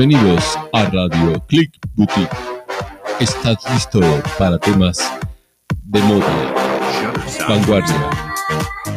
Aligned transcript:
Bienvenidos 0.00 0.58
a 0.72 0.84
Radio 0.86 1.44
Click 1.46 1.78
Boutique. 1.94 2.34
¿Estás 3.20 3.58
listo 3.70 4.00
para 4.38 4.58
temas 4.58 5.12
de 5.84 6.00
moda, 6.00 6.54
vanguardia? 7.46 8.10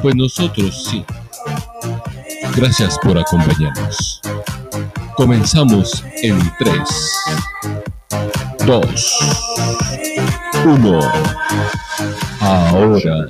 Pues 0.02 0.16
nosotros 0.16 0.86
sí. 0.90 1.04
Gracias 2.56 2.98
por 3.00 3.18
acompañarnos. 3.18 4.22
Comenzamos 5.18 6.06
en 6.22 6.40
3, 6.58 6.80
2, 8.66 9.20
1. 10.64 11.00
Ahora. 12.40 13.28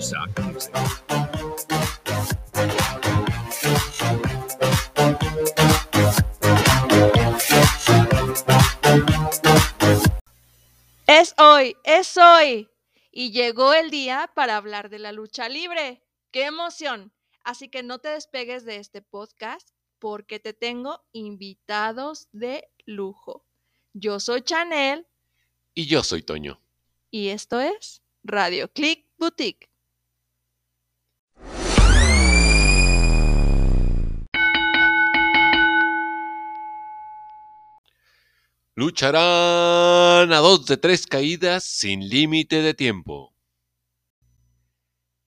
Hoy, 11.73 11.77
es 11.83 12.17
hoy. 12.17 12.69
Y 13.11 13.31
llegó 13.31 13.73
el 13.73 13.91
día 13.91 14.31
para 14.33 14.57
hablar 14.57 14.89
de 14.89 14.99
la 14.99 15.11
lucha 15.11 15.49
libre. 15.49 16.01
¡Qué 16.31 16.45
emoción! 16.45 17.11
Así 17.43 17.69
que 17.69 17.83
no 17.83 17.99
te 17.99 18.09
despegues 18.09 18.65
de 18.65 18.77
este 18.77 19.01
podcast 19.01 19.69
porque 19.99 20.39
te 20.39 20.53
tengo 20.53 21.03
invitados 21.11 22.27
de 22.31 22.67
lujo. 22.85 23.45
Yo 23.93 24.19
soy 24.19 24.41
Chanel. 24.41 25.05
Y 25.75 25.85
yo 25.85 26.03
soy 26.03 26.23
Toño. 26.23 26.59
Y 27.11 27.29
esto 27.29 27.59
es 27.59 28.01
Radio 28.23 28.71
Click 28.71 29.05
Boutique. 29.17 29.69
Lucharán 38.75 40.33
a 40.33 40.37
dos 40.39 40.65
de 40.65 40.77
tres 40.77 41.05
caídas 41.05 41.63
sin 41.63 42.09
límite 42.09 42.63
de 42.63 42.73
tiempo. 42.73 43.35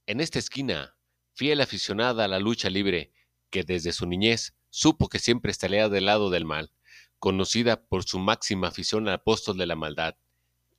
En 0.07 0.21
esta 0.21 0.41
esquina, 0.41 0.97
fiel 1.33 1.61
aficionada 1.61 2.25
a 2.25 2.29
la 2.29 2.41
lucha 2.41 2.71
libre, 2.71 3.13
que 3.51 3.63
desde 3.63 3.93
su 3.93 4.05
niñez 4.05 4.57
supo 4.71 5.09
que 5.09 5.21
siempre 5.21 5.53
estaría 5.53 5.89
del 5.89 6.07
lado 6.07 6.29
del 6.29 6.45
mal, 6.45 6.73
conocida 7.21 7.87
por 7.87 8.03
su 8.03 8.19
máxima 8.19 8.67
afición 8.67 9.07
al 9.07 9.15
apóstol 9.15 9.57
de 9.59 9.67
la 9.67 9.77
maldad, 9.77 10.17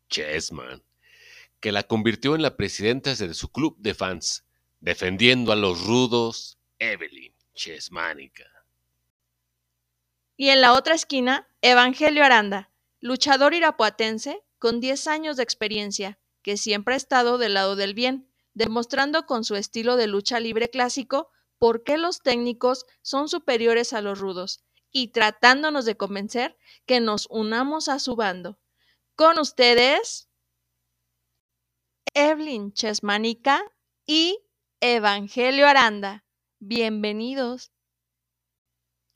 Chessman, 0.09 0.83
que 1.61 1.71
la 1.71 1.83
convirtió 1.83 2.35
en 2.35 2.41
la 2.41 2.57
presidenta 2.57 3.15
de 3.15 3.33
su 3.33 3.49
club 3.49 3.77
de 3.79 3.93
fans, 3.93 4.43
defendiendo 4.81 5.53
a 5.53 5.55
los 5.55 5.85
rudos, 5.85 6.57
Evelyn 6.79 7.33
Chessmanica. 7.53 8.56
Y 10.37 10.49
en 10.49 10.61
la 10.61 10.73
otra 10.73 10.93
esquina, 10.93 11.49
Evangelio 11.61 12.23
Aranda, 12.23 12.71
luchador 12.99 13.55
irapuatense 13.55 14.43
con 14.59 14.79
10 14.79 15.07
años 15.07 15.35
de 15.35 15.43
experiencia, 15.43 16.19
que 16.43 16.57
siempre 16.57 16.93
ha 16.93 16.97
estado 16.97 17.39
del 17.39 17.55
lado 17.55 17.75
del 17.75 17.95
bien, 17.95 18.29
demostrando 18.53 19.25
con 19.25 19.43
su 19.43 19.55
estilo 19.55 19.95
de 19.95 20.05
lucha 20.05 20.39
libre 20.39 20.69
clásico 20.69 21.31
por 21.57 21.83
qué 21.83 21.97
los 21.97 22.21
técnicos 22.21 22.85
son 23.01 23.29
superiores 23.29 23.93
a 23.93 24.01
los 24.01 24.19
rudos 24.19 24.63
y 24.91 25.07
tratándonos 25.07 25.85
de 25.85 25.97
convencer 25.97 26.55
que 26.85 26.99
nos 26.99 27.27
unamos 27.31 27.89
a 27.89 27.97
su 27.97 28.15
bando. 28.15 28.59
Con 29.15 29.39
ustedes, 29.39 30.29
Evelyn 32.13 32.73
Chesmanica 32.73 33.63
y 34.05 34.39
Evangelio 34.81 35.67
Aranda. 35.67 36.23
Bienvenidos. 36.59 37.71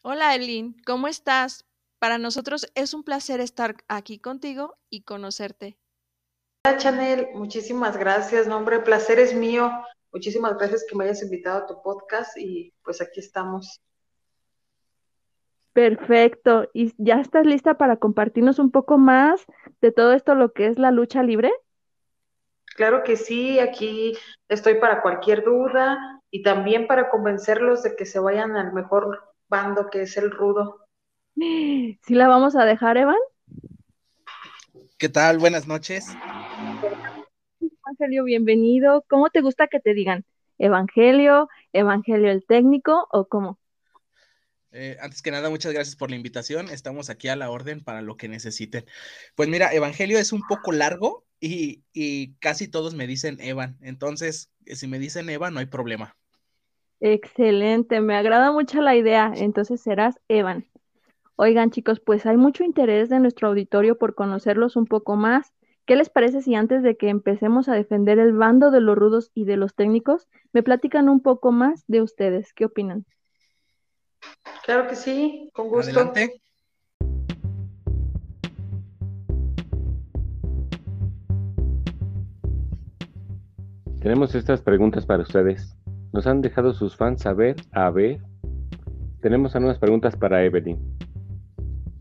Hola 0.03 0.34
Evelyn, 0.34 0.75
¿cómo 0.84 1.07
estás? 1.07 1.63
Para 2.00 2.17
nosotros 2.17 2.66
es 2.73 2.95
un 2.95 3.03
placer 3.03 3.39
estar 3.39 3.75
aquí 3.88 4.17
contigo 4.17 4.75
y 4.89 5.03
conocerte. 5.03 5.78
Hola 6.66 6.78
Chanel, 6.78 7.28
muchísimas 7.35 7.97
gracias. 7.97 8.47
No, 8.47 8.57
hombre, 8.57 8.78
el 8.78 8.84
placer 8.84 9.19
es 9.19 9.35
mío. 9.35 9.69
Muchísimas 10.12 10.57
gracias 10.57 10.85
que 10.89 10.95
me 10.95 11.03
hayas 11.03 11.22
invitado 11.22 11.59
a 11.59 11.67
tu 11.67 11.84
podcast 11.84 12.35
y 12.35 12.73
pues 12.84 13.00
aquí 13.00 13.19
estamos. 13.19 13.79
Perfecto. 15.72 16.68
¿Y 16.73 16.95
ya 16.97 17.19
estás 17.19 17.45
lista 17.45 17.75
para 17.75 17.97
compartirnos 17.97 18.57
un 18.57 18.72
poco 18.72 18.97
más 18.97 19.45
de 19.81 19.91
todo 19.91 20.13
esto, 20.13 20.33
lo 20.33 20.51
que 20.51 20.66
es 20.66 20.79
la 20.79 20.89
lucha 20.89 21.22
libre? 21.22 21.51
Claro 22.75 23.03
que 23.03 23.18
sí, 23.18 23.59
aquí 23.59 24.18
estoy 24.50 24.79
para 24.79 25.03
cualquier 25.03 25.44
duda 25.44 26.23
y 26.31 26.41
también 26.41 26.88
para 26.88 27.12
convencerlos 27.12 27.83
de 27.83 27.95
que 27.95 28.07
se 28.07 28.19
vayan 28.19 28.56
al 28.56 28.73
mejor 28.73 29.31
bando 29.51 29.89
que 29.91 30.03
es 30.03 30.17
el 30.17 30.31
rudo. 30.31 30.88
¿Sí 31.35 32.16
la 32.16 32.28
vamos 32.28 32.56
a 32.56 32.63
dejar, 32.63 32.97
Evan? 32.97 33.17
¿Qué 34.97 35.09
tal? 35.09 35.39
Buenas 35.39 35.67
noches. 35.67 36.07
Evangelio, 37.59 38.23
bienvenido. 38.23 39.03
¿Cómo 39.09 39.29
te 39.29 39.41
gusta 39.41 39.67
que 39.67 39.81
te 39.81 39.94
digan? 39.94 40.23
¿Evangelio? 40.57 41.50
¿Evangelio 41.73 42.31
el 42.31 42.45
técnico 42.45 43.07
o 43.12 43.28
cómo? 43.28 43.59
Eh, 44.72 44.95
antes 45.01 45.22
que 45.22 45.31
nada, 45.31 45.50
muchas 45.50 45.73
gracias 45.73 45.97
por 45.97 46.09
la 46.09 46.16
invitación. 46.16 46.69
Estamos 46.69 47.09
aquí 47.09 47.28
a 47.28 47.35
la 47.35 47.50
orden 47.50 47.83
para 47.83 48.01
lo 48.01 48.16
que 48.16 48.29
necesiten. 48.29 48.85
Pues 49.35 49.50
mira, 49.50 49.73
Evangelio 49.73 50.18
es 50.18 50.31
un 50.31 50.44
poco 50.47 50.72
largo 50.72 51.25
y, 51.41 51.83
y 51.91 52.35
casi 52.35 52.69
todos 52.69 52.95
me 52.95 53.06
dicen 53.06 53.41
Evan. 53.41 53.78
Entonces, 53.81 54.50
si 54.66 54.88
me 54.88 54.97
dicen 54.97 55.29
Evan, 55.29 55.53
no 55.53 55.59
hay 55.59 55.66
problema. 55.66 56.16
Excelente, 57.03 58.00
me 58.00 58.16
agrada 58.16 58.51
mucho 58.51 58.79
la 58.79 58.95
idea. 58.95 59.34
Entonces 59.35 59.81
serás 59.81 60.19
Evan. 60.28 60.67
Oigan, 61.35 61.72
chicos, 61.72 62.00
pues 62.00 62.28
hay 62.28 62.38
mucho 62.38 62.63
interés 62.63 63.09
de 63.09 63.19
nuestro 63.19 63.47
auditorio 63.47 63.97
por 63.97 64.13
conocerlos 64.13 64.75
un 64.75 64.85
poco 64.85 65.16
más. 65.16 65.51
¿Qué 65.88 65.95
les 65.95 66.12
parece 66.12 66.44
si 66.44 66.53
antes 66.53 66.84
de 66.84 66.97
que 66.97 67.09
empecemos 67.09 67.67
a 67.67 67.73
defender 67.73 68.19
el 68.19 68.34
bando 68.34 68.69
de 68.69 68.81
los 68.81 68.95
rudos 68.95 69.31
y 69.34 69.45
de 69.45 69.57
los 69.57 69.73
técnicos, 69.73 70.28
me 70.53 70.62
platican 70.62 71.09
un 71.09 71.22
poco 71.22 71.51
más 71.51 71.84
de 71.88 72.03
ustedes? 72.03 72.53
¿Qué 72.53 72.66
opinan? 72.66 73.06
Claro 74.63 74.88
que 74.88 74.95
sí, 74.95 75.50
con 75.53 75.69
gusto. 75.69 75.89
Adelante. 75.89 76.39
Tenemos 84.00 84.35
estas 84.35 84.62
preguntas 84.62 85.07
para 85.07 85.23
ustedes. 85.23 85.75
Nos 86.13 86.27
han 86.27 86.41
dejado 86.41 86.73
sus 86.73 86.95
fans 86.95 87.22
saber, 87.22 87.55
a 87.72 87.89
ver. 87.89 88.19
Tenemos 89.22 89.55
algunas 89.55 89.79
preguntas 89.79 90.16
para 90.16 90.44
Evelyn. 90.44 90.79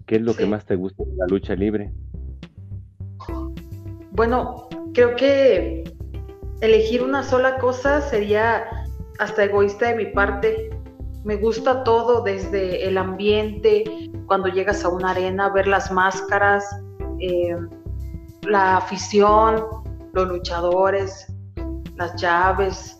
¿Qué 0.06 0.16
es 0.16 0.22
lo 0.22 0.34
que 0.34 0.46
más 0.46 0.64
te 0.66 0.74
gusta 0.74 1.04
de 1.04 1.14
la 1.16 1.26
lucha 1.28 1.54
libre? 1.54 1.92
Bueno, 4.12 4.68
creo 4.92 5.14
que 5.14 5.84
elegir 6.60 7.02
una 7.02 7.22
sola 7.22 7.58
cosa 7.58 8.00
sería 8.00 8.64
hasta 9.20 9.44
egoísta 9.44 9.88
de 9.88 9.94
mi 9.94 10.06
parte. 10.06 10.70
Me 11.24 11.36
gusta 11.36 11.84
todo, 11.84 12.22
desde 12.22 12.88
el 12.88 12.98
ambiente, 12.98 13.84
cuando 14.26 14.48
llegas 14.48 14.84
a 14.84 14.88
una 14.88 15.10
arena, 15.10 15.50
ver 15.50 15.68
las 15.68 15.92
máscaras, 15.92 16.64
eh, 17.20 17.54
la 18.48 18.78
afición, 18.78 19.62
los 20.12 20.28
luchadores, 20.28 21.32
las 21.96 22.16
llaves, 22.20 22.96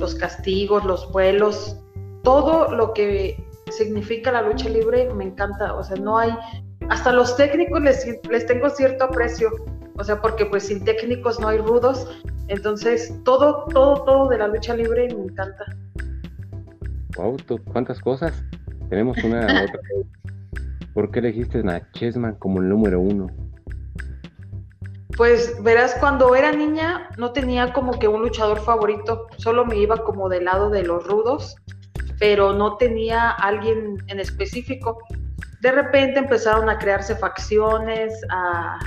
los 0.00 0.14
castigos, 0.16 0.84
los 0.84 1.10
vuelos, 1.12 1.76
todo 2.22 2.74
lo 2.74 2.92
que 2.92 3.36
significa 3.70 4.32
la 4.32 4.42
lucha 4.42 4.68
libre 4.68 5.08
me 5.14 5.24
encanta. 5.24 5.74
O 5.74 5.84
sea, 5.84 5.96
no 5.96 6.18
hay, 6.18 6.30
hasta 6.88 7.12
los 7.12 7.36
técnicos 7.36 7.80
les, 7.82 8.04
les 8.28 8.46
tengo 8.46 8.68
cierto 8.70 9.04
aprecio. 9.04 9.50
O 9.96 10.02
sea, 10.04 10.20
porque 10.20 10.46
pues 10.46 10.64
sin 10.64 10.82
técnicos 10.84 11.38
no 11.38 11.48
hay 11.48 11.58
rudos. 11.58 12.08
Entonces, 12.48 13.14
todo, 13.24 13.66
todo, 13.66 14.02
todo 14.04 14.28
de 14.28 14.38
la 14.38 14.48
lucha 14.48 14.74
libre 14.74 15.14
me 15.14 15.24
encanta. 15.24 15.64
Wow, 17.16 17.36
tú- 17.46 17.60
¿cuántas 17.72 18.00
cosas? 18.00 18.32
Tenemos 18.88 19.22
una 19.22 19.40
otra. 19.64 19.80
¿Por 20.94 21.10
qué 21.10 21.20
elegiste 21.20 21.60
a 21.60 21.90
Chessman 21.92 22.34
como 22.36 22.60
el 22.60 22.68
número 22.68 22.98
uno? 23.00 23.28
Pues 25.16 25.62
verás, 25.62 25.94
cuando 26.00 26.34
era 26.34 26.52
niña 26.52 27.08
no 27.16 27.32
tenía 27.32 27.72
como 27.72 27.98
que 27.98 28.08
un 28.08 28.22
luchador 28.22 28.60
favorito, 28.60 29.26
solo 29.36 29.64
me 29.64 29.76
iba 29.76 29.98
como 29.98 30.28
del 30.28 30.44
lado 30.44 30.70
de 30.70 30.82
los 30.82 31.06
rudos, 31.06 31.56
pero 32.18 32.52
no 32.52 32.76
tenía 32.76 33.30
alguien 33.30 33.96
en 34.06 34.20
específico. 34.20 34.98
De 35.60 35.72
repente 35.72 36.20
empezaron 36.20 36.68
a 36.68 36.78
crearse 36.78 37.16
facciones, 37.16 38.14
a, 38.30 38.78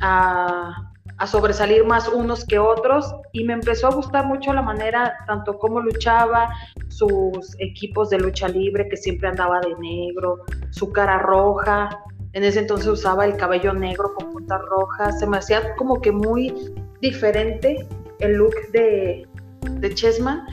a, 0.00 1.26
sobresalir 1.26 1.84
más 1.84 2.08
unos 2.08 2.44
que 2.44 2.58
otros 2.58 3.14
y 3.32 3.44
me 3.44 3.54
empezó 3.54 3.86
a 3.88 3.94
gustar 3.94 4.26
mucho 4.26 4.52
la 4.52 4.60
manera, 4.60 5.14
tanto 5.26 5.58
cómo 5.58 5.80
luchaba, 5.80 6.50
sus 6.88 7.56
equipos 7.60 8.10
de 8.10 8.18
lucha 8.18 8.46
libre, 8.48 8.88
que 8.88 8.96
siempre 8.96 9.28
andaba 9.28 9.60
de 9.60 9.74
negro, 9.76 10.44
su 10.70 10.92
cara 10.92 11.18
roja, 11.18 11.88
en 12.34 12.44
ese 12.44 12.60
entonces 12.60 12.86
usaba 12.88 13.24
el 13.24 13.36
cabello 13.36 13.72
negro 13.72 14.12
con 14.14 14.32
puntas 14.32 14.60
rojas, 14.68 15.18
se 15.20 15.26
me 15.26 15.38
hacía 15.38 15.74
como 15.76 16.00
que 16.00 16.12
muy 16.12 16.72
diferente 17.00 17.86
el 18.18 18.34
look 18.34 18.54
de, 18.72 19.26
de 19.62 19.94
Chessman, 19.94 20.44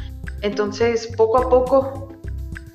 entonces 0.42 1.08
poco 1.18 1.40
a 1.40 1.50
poco 1.50 2.10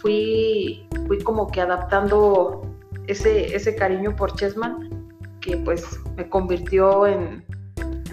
fui, 0.01 0.87
fui 1.07 1.19
como 1.23 1.47
que 1.49 1.61
adaptando 1.61 2.63
ese, 3.07 3.55
ese 3.55 3.77
cariño 3.77 4.15
por 4.17 4.35
Chessman 4.35 4.91
que 5.41 5.57
pues 5.59 5.85
me 6.17 6.29
convirtió 6.29 7.07
en, 7.07 7.45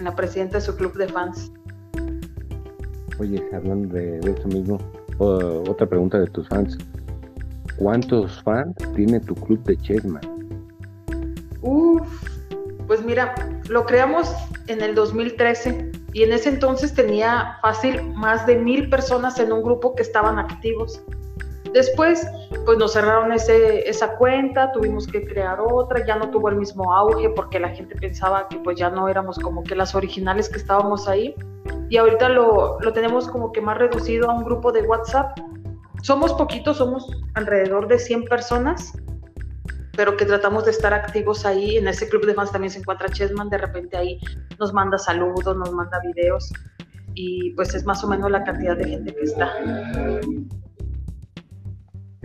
la 0.02 0.14
presidenta 0.14 0.58
de 0.58 0.60
su 0.60 0.76
club 0.76 0.94
de 0.96 1.08
fans. 1.08 1.52
Oye, 3.18 3.42
hablando 3.52 3.94
de, 3.94 4.18
eso 4.18 4.48
mismo, 4.48 4.78
otra 5.18 5.86
pregunta 5.86 6.18
de 6.18 6.26
tus 6.26 6.48
fans. 6.48 6.76
¿Cuántos 7.76 8.42
fans 8.42 8.74
tiene 8.94 9.20
tu 9.20 9.34
club 9.34 9.62
de 9.64 9.76
Chessman? 9.76 10.33
Uf, 11.64 12.06
pues 12.86 13.02
mira, 13.02 13.34
lo 13.70 13.86
creamos 13.86 14.30
en 14.66 14.82
el 14.82 14.94
2013 14.94 15.92
y 16.12 16.22
en 16.22 16.32
ese 16.32 16.50
entonces 16.50 16.92
tenía 16.92 17.56
fácil 17.62 18.12
más 18.12 18.46
de 18.46 18.56
mil 18.56 18.90
personas 18.90 19.40
en 19.40 19.50
un 19.50 19.62
grupo 19.62 19.94
que 19.94 20.02
estaban 20.02 20.38
activos. 20.38 21.02
Después, 21.72 22.28
pues 22.66 22.78
nos 22.78 22.92
cerraron 22.92 23.32
ese, 23.32 23.88
esa 23.88 24.16
cuenta, 24.16 24.72
tuvimos 24.72 25.06
que 25.06 25.24
crear 25.26 25.58
otra, 25.58 26.06
ya 26.06 26.16
no 26.16 26.30
tuvo 26.30 26.50
el 26.50 26.56
mismo 26.56 26.94
auge 26.94 27.30
porque 27.30 27.58
la 27.58 27.70
gente 27.70 27.96
pensaba 27.96 28.46
que 28.48 28.58
pues 28.58 28.78
ya 28.78 28.90
no 28.90 29.08
éramos 29.08 29.38
como 29.38 29.64
que 29.64 29.74
las 29.74 29.94
originales 29.94 30.50
que 30.50 30.58
estábamos 30.58 31.08
ahí. 31.08 31.34
Y 31.88 31.96
ahorita 31.96 32.28
lo, 32.28 32.78
lo 32.80 32.92
tenemos 32.92 33.26
como 33.26 33.52
que 33.52 33.62
más 33.62 33.78
reducido 33.78 34.30
a 34.30 34.34
un 34.34 34.44
grupo 34.44 34.70
de 34.70 34.82
WhatsApp. 34.82 35.36
Somos 36.02 36.34
poquitos, 36.34 36.76
somos 36.76 37.10
alrededor 37.32 37.88
de 37.88 37.98
100 37.98 38.24
personas, 38.26 38.92
pero 39.96 40.16
que 40.16 40.24
tratamos 40.24 40.64
de 40.64 40.70
estar 40.70 40.92
activos 40.92 41.44
ahí. 41.46 41.76
En 41.76 41.88
ese 41.88 42.08
club 42.08 42.26
de 42.26 42.34
fans 42.34 42.52
también 42.52 42.70
se 42.70 42.78
encuentra 42.80 43.08
Chessman, 43.08 43.50
de 43.50 43.58
repente 43.58 43.96
ahí 43.96 44.18
nos 44.58 44.72
manda 44.72 44.98
saludos, 44.98 45.56
nos 45.56 45.72
manda 45.72 46.00
videos 46.00 46.52
y 47.14 47.52
pues 47.54 47.74
es 47.74 47.84
más 47.84 48.02
o 48.02 48.08
menos 48.08 48.30
la 48.30 48.42
cantidad 48.42 48.76
de 48.76 48.88
gente 48.88 49.14
que 49.14 49.22
está 49.22 49.52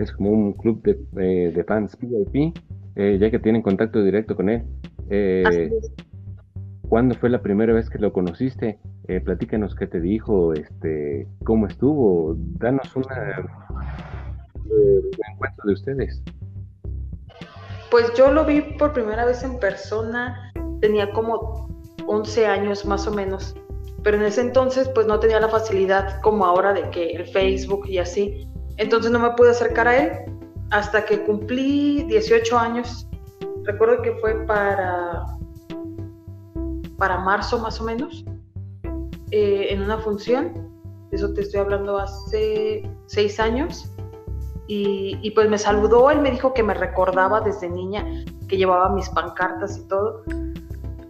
es 0.02 0.12
como 0.12 0.30
un 0.30 0.52
club 0.54 0.82
de, 0.82 0.98
eh, 1.18 1.52
de 1.52 1.64
fans 1.64 1.96
VIP, 1.98 2.56
eh, 2.96 3.18
ya 3.20 3.30
que 3.30 3.38
tienen 3.38 3.62
contacto 3.62 4.02
directo 4.02 4.34
con 4.34 4.48
él. 4.48 4.62
Eh, 5.10 5.70
¿Cuándo 6.88 7.14
fue 7.14 7.30
la 7.30 7.40
primera 7.40 7.72
vez 7.72 7.88
que 7.88 7.98
lo 7.98 8.12
conociste? 8.12 8.78
Eh, 9.06 9.20
platícanos 9.20 9.74
qué 9.74 9.86
te 9.86 10.00
dijo, 10.00 10.54
este, 10.54 11.28
cómo 11.44 11.66
estuvo, 11.66 12.34
danos 12.58 12.94
una, 12.96 13.48
un 14.64 15.32
encuentro 15.32 15.64
de 15.66 15.72
ustedes. 15.72 16.22
Pues 17.90 18.12
yo 18.14 18.30
lo 18.30 18.44
vi 18.44 18.60
por 18.60 18.92
primera 18.92 19.24
vez 19.24 19.42
en 19.42 19.58
persona, 19.58 20.52
tenía 20.80 21.10
como 21.12 21.68
11 22.06 22.46
años 22.46 22.84
más 22.84 23.06
o 23.06 23.10
menos, 23.10 23.54
pero 24.02 24.16
en 24.16 24.22
ese 24.22 24.42
entonces 24.42 24.88
pues 24.94 25.06
no 25.06 25.18
tenía 25.18 25.40
la 25.40 25.48
facilidad 25.48 26.20
como 26.20 26.44
ahora 26.44 26.72
de 26.72 26.88
que 26.90 27.10
el 27.10 27.26
Facebook 27.26 27.86
y 27.88 27.98
así. 27.98 28.48
Entonces 28.76 29.10
no 29.10 29.18
me 29.18 29.30
pude 29.32 29.50
acercar 29.50 29.88
a 29.88 29.96
él 29.96 30.12
hasta 30.70 31.04
que 31.04 31.22
cumplí 31.24 32.04
18 32.04 32.58
años. 32.58 33.08
Recuerdo 33.64 34.02
que 34.02 34.12
fue 34.20 34.46
para, 34.46 35.24
para 36.96 37.18
marzo 37.18 37.58
más 37.58 37.80
o 37.80 37.84
menos, 37.84 38.24
eh, 39.32 39.66
en 39.70 39.82
una 39.82 39.98
función. 39.98 40.70
Eso 41.10 41.32
te 41.34 41.42
estoy 41.42 41.60
hablando 41.60 41.98
hace 41.98 42.88
seis 43.06 43.40
años. 43.40 43.90
Y, 44.72 45.32
pues 45.32 45.50
me 45.50 45.58
saludó, 45.58 46.12
él 46.12 46.20
me 46.20 46.30
dijo 46.30 46.54
que 46.54 46.62
me 46.62 46.74
recordaba 46.74 47.40
desde 47.40 47.68
niña, 47.68 48.06
que 48.46 48.56
llevaba 48.56 48.88
mis 48.90 49.08
pancartas 49.08 49.76
y 49.76 49.88
todo. 49.88 50.22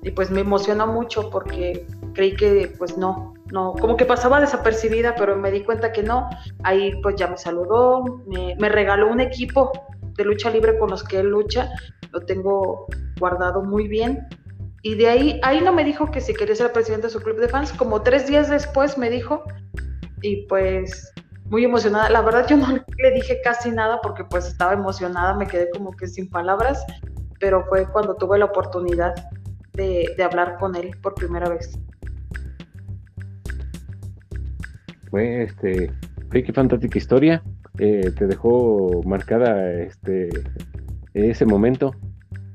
Y 0.03 0.13
pues 0.13 0.31
me 0.31 0.41
emocionó 0.41 0.87
mucho 0.87 1.29
porque 1.29 1.87
creí 2.15 2.35
que 2.35 2.73
pues 2.79 2.97
no, 2.97 3.35
no, 3.53 3.75
como 3.79 3.99
que 3.99 4.07
pasaba 4.07 4.41
desapercibida, 4.41 5.15
pero 5.15 5.37
me 5.37 5.51
di 5.51 5.63
cuenta 5.63 5.93
que 5.93 6.03
no. 6.03 6.27
Ahí 6.63 6.99
pues 7.03 7.17
ya 7.17 7.27
me 7.27 7.37
saludó, 7.37 8.23
me, 8.27 8.69
regaló 8.71 9.13
un 9.13 9.21
equipo 9.21 9.71
de 10.17 10.25
lucha 10.25 10.49
libre 10.49 10.79
con 10.79 10.89
los 10.89 11.05
que 11.05 11.21
él 11.21 11.29
lucha, 11.29 11.69
lo 12.13 12.21
tengo 12.21 12.87
guardado 13.19 13.61
muy 13.61 13.89
bien. 13.89 14.27
Y 14.81 14.95
de 14.95 15.09
ahí, 15.09 15.41
ahí 15.43 15.61
no 15.61 15.75
me 15.75 15.85
dijo 15.85 16.11
que 16.11 16.23
si 16.23 16.33
quería 16.33 16.55
ser 16.55 16.73
presidente 16.73 17.09
de 17.09 17.13
su 17.13 17.21
club 17.21 17.39
de 17.39 17.49
fans, 17.49 17.75
como 17.75 18.01
tres 18.01 18.27
días 18.27 18.49
después 18.49 18.97
me 18.97 19.11
dijo, 19.11 19.45
y 20.23 20.47
pues 20.47 21.13
muy 21.51 21.65
emocionada. 21.65 22.09
La 22.09 22.23
verdad 22.23 22.47
yo 22.49 22.57
no 22.57 22.69
le 22.73 23.11
dije 23.11 23.41
casi 23.45 23.71
nada 23.71 24.01
porque 24.03 24.25
pues 24.25 24.47
estaba 24.47 24.73
emocionada, 24.73 25.35
me 25.35 25.47
quedé 25.47 25.69
como 25.71 25.91
que 25.93 26.07
sin 26.07 26.31
palabras, 26.31 26.83
pero 27.39 27.67
fue 27.67 27.87
cuando 27.91 28.15
tuve 28.15 28.39
la 28.39 28.47
oportunidad 28.47 29.15
de, 29.75 30.15
hablar 30.23 30.57
con 30.59 30.75
él 30.77 30.93
por 31.03 31.15
primera 31.15 31.49
vez. 31.49 31.79
fue 35.11 35.43
este 35.43 35.93
Freaky 36.31 36.53
Fantástica 36.53 36.97
Historia. 36.97 37.43
Eh, 37.79 38.13
te 38.17 38.27
dejó 38.27 39.03
marcada 39.05 39.73
este 39.73 40.29
ese 41.15 41.45
momento. 41.45 41.95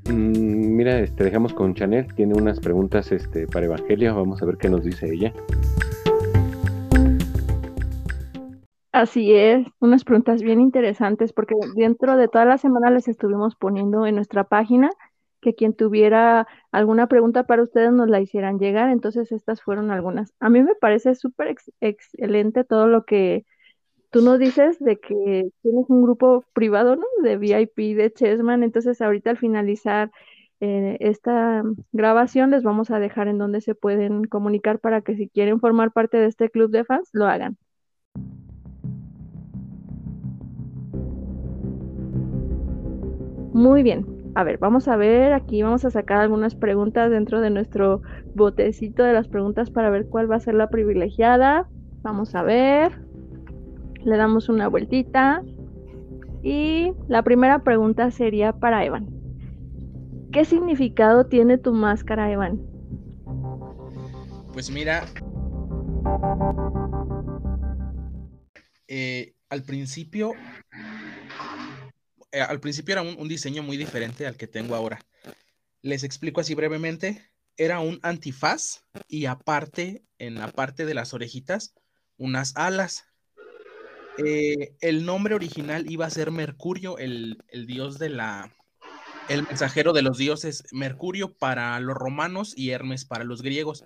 Mm, 0.08 0.76
mira, 0.76 1.00
este, 1.00 1.24
dejamos 1.24 1.52
con 1.52 1.74
Chanel, 1.74 2.06
tiene 2.14 2.34
unas 2.34 2.60
preguntas 2.60 3.10
este, 3.12 3.46
para 3.46 3.66
Evangelio, 3.66 4.14
vamos 4.14 4.40
a 4.40 4.46
ver 4.46 4.56
qué 4.56 4.70
nos 4.70 4.84
dice 4.84 5.12
ella. 5.12 5.32
Así 8.96 9.34
es, 9.34 9.66
unas 9.78 10.04
preguntas 10.04 10.42
bien 10.42 10.58
interesantes 10.58 11.34
porque 11.34 11.54
dentro 11.74 12.16
de 12.16 12.28
toda 12.28 12.46
la 12.46 12.56
semana 12.56 12.90
les 12.90 13.08
estuvimos 13.08 13.54
poniendo 13.54 14.06
en 14.06 14.14
nuestra 14.14 14.44
página 14.44 14.90
que 15.42 15.54
quien 15.54 15.74
tuviera 15.74 16.46
alguna 16.72 17.06
pregunta 17.06 17.44
para 17.46 17.62
ustedes 17.62 17.92
nos 17.92 18.08
la 18.08 18.22
hicieran 18.22 18.58
llegar. 18.58 18.88
Entonces, 18.88 19.32
estas 19.32 19.60
fueron 19.60 19.90
algunas. 19.90 20.32
A 20.40 20.48
mí 20.48 20.62
me 20.62 20.74
parece 20.76 21.14
súper 21.14 21.54
excelente 21.82 22.64
todo 22.64 22.86
lo 22.88 23.04
que 23.04 23.44
tú 24.10 24.22
nos 24.22 24.38
dices 24.38 24.78
de 24.80 24.98
que 24.98 25.50
tienes 25.62 25.86
un 25.90 26.02
grupo 26.02 26.44
privado, 26.54 26.96
¿no? 26.96 27.04
De 27.22 27.36
VIP 27.38 27.96
de 27.96 28.12
Chessman. 28.14 28.62
Entonces, 28.62 29.02
ahorita 29.02 29.30
al 29.30 29.38
finalizar 29.38 30.10
eh, 30.60 30.96
esta 31.00 31.64
grabación, 31.92 32.50
les 32.50 32.62
vamos 32.62 32.90
a 32.90 32.98
dejar 33.00 33.28
en 33.28 33.38
donde 33.38 33.60
se 33.60 33.74
pueden 33.74 34.24
comunicar 34.24 34.80
para 34.80 35.02
que 35.02 35.16
si 35.16 35.28
quieren 35.28 35.60
formar 35.60 35.92
parte 35.92 36.18
de 36.18 36.28
este 36.28 36.50
club 36.50 36.70
de 36.70 36.84
fans, 36.84 37.10
lo 37.12 37.26
hagan. 37.26 37.58
Muy 43.56 43.82
bien, 43.82 44.04
a 44.34 44.44
ver, 44.44 44.58
vamos 44.58 44.86
a 44.86 44.96
ver, 44.96 45.32
aquí 45.32 45.62
vamos 45.62 45.86
a 45.86 45.90
sacar 45.90 46.18
algunas 46.18 46.54
preguntas 46.54 47.10
dentro 47.10 47.40
de 47.40 47.48
nuestro 47.48 48.02
botecito 48.34 49.02
de 49.02 49.14
las 49.14 49.28
preguntas 49.28 49.70
para 49.70 49.88
ver 49.88 50.08
cuál 50.10 50.30
va 50.30 50.36
a 50.36 50.40
ser 50.40 50.52
la 50.52 50.68
privilegiada. 50.68 51.66
Vamos 52.02 52.34
a 52.34 52.42
ver. 52.42 53.00
Le 54.04 54.18
damos 54.18 54.50
una 54.50 54.68
vueltita. 54.68 55.42
Y 56.42 56.92
la 57.08 57.22
primera 57.22 57.60
pregunta 57.60 58.10
sería 58.10 58.52
para 58.52 58.84
Evan. 58.84 59.08
¿Qué 60.32 60.44
significado 60.44 61.24
tiene 61.24 61.56
tu 61.56 61.72
máscara, 61.72 62.30
Evan? 62.30 62.60
Pues 64.52 64.70
mira, 64.70 65.06
eh, 68.86 69.32
al 69.48 69.62
principio 69.62 70.32
eh, 72.32 72.40
al 72.40 72.60
principio 72.60 72.92
era 72.92 73.02
un, 73.02 73.28
diseño 73.28 73.62
muy 73.62 73.76
diferente 73.76 74.26
al 74.26 74.36
que 74.36 74.46
tengo 74.46 74.74
ahora. 74.74 75.00
Les 75.82 76.04
explico 76.04 76.40
así 76.40 76.54
brevemente. 76.54 77.30
Era 77.56 77.80
un 77.80 77.98
antifaz 78.02 78.82
y 79.08 79.26
aparte, 79.26 80.04
en 80.18 80.34
la 80.34 80.48
parte 80.48 80.84
de 80.84 80.94
las 80.94 81.14
orejitas, 81.14 81.74
unas 82.18 82.54
alas. 82.56 83.06
Eh, 84.18 84.74
el 84.80 85.04
nombre 85.04 85.34
original 85.34 85.90
iba 85.90 86.06
a 86.06 86.10
ser 86.10 86.30
Mercurio, 86.30 86.98
el, 86.98 87.38
dios 87.66 87.98
de 87.98 88.10
la, 88.10 88.54
el 89.28 89.42
mensajero 89.42 89.92
de 89.92 90.02
los 90.02 90.18
dioses, 90.18 90.64
Mercurio 90.72 91.34
para 91.34 91.78
los 91.80 91.96
romanos 91.96 92.52
y 92.56 92.70
Hermes 92.70 93.04
para 93.04 93.24
los 93.24 93.42
griegos. 93.42 93.84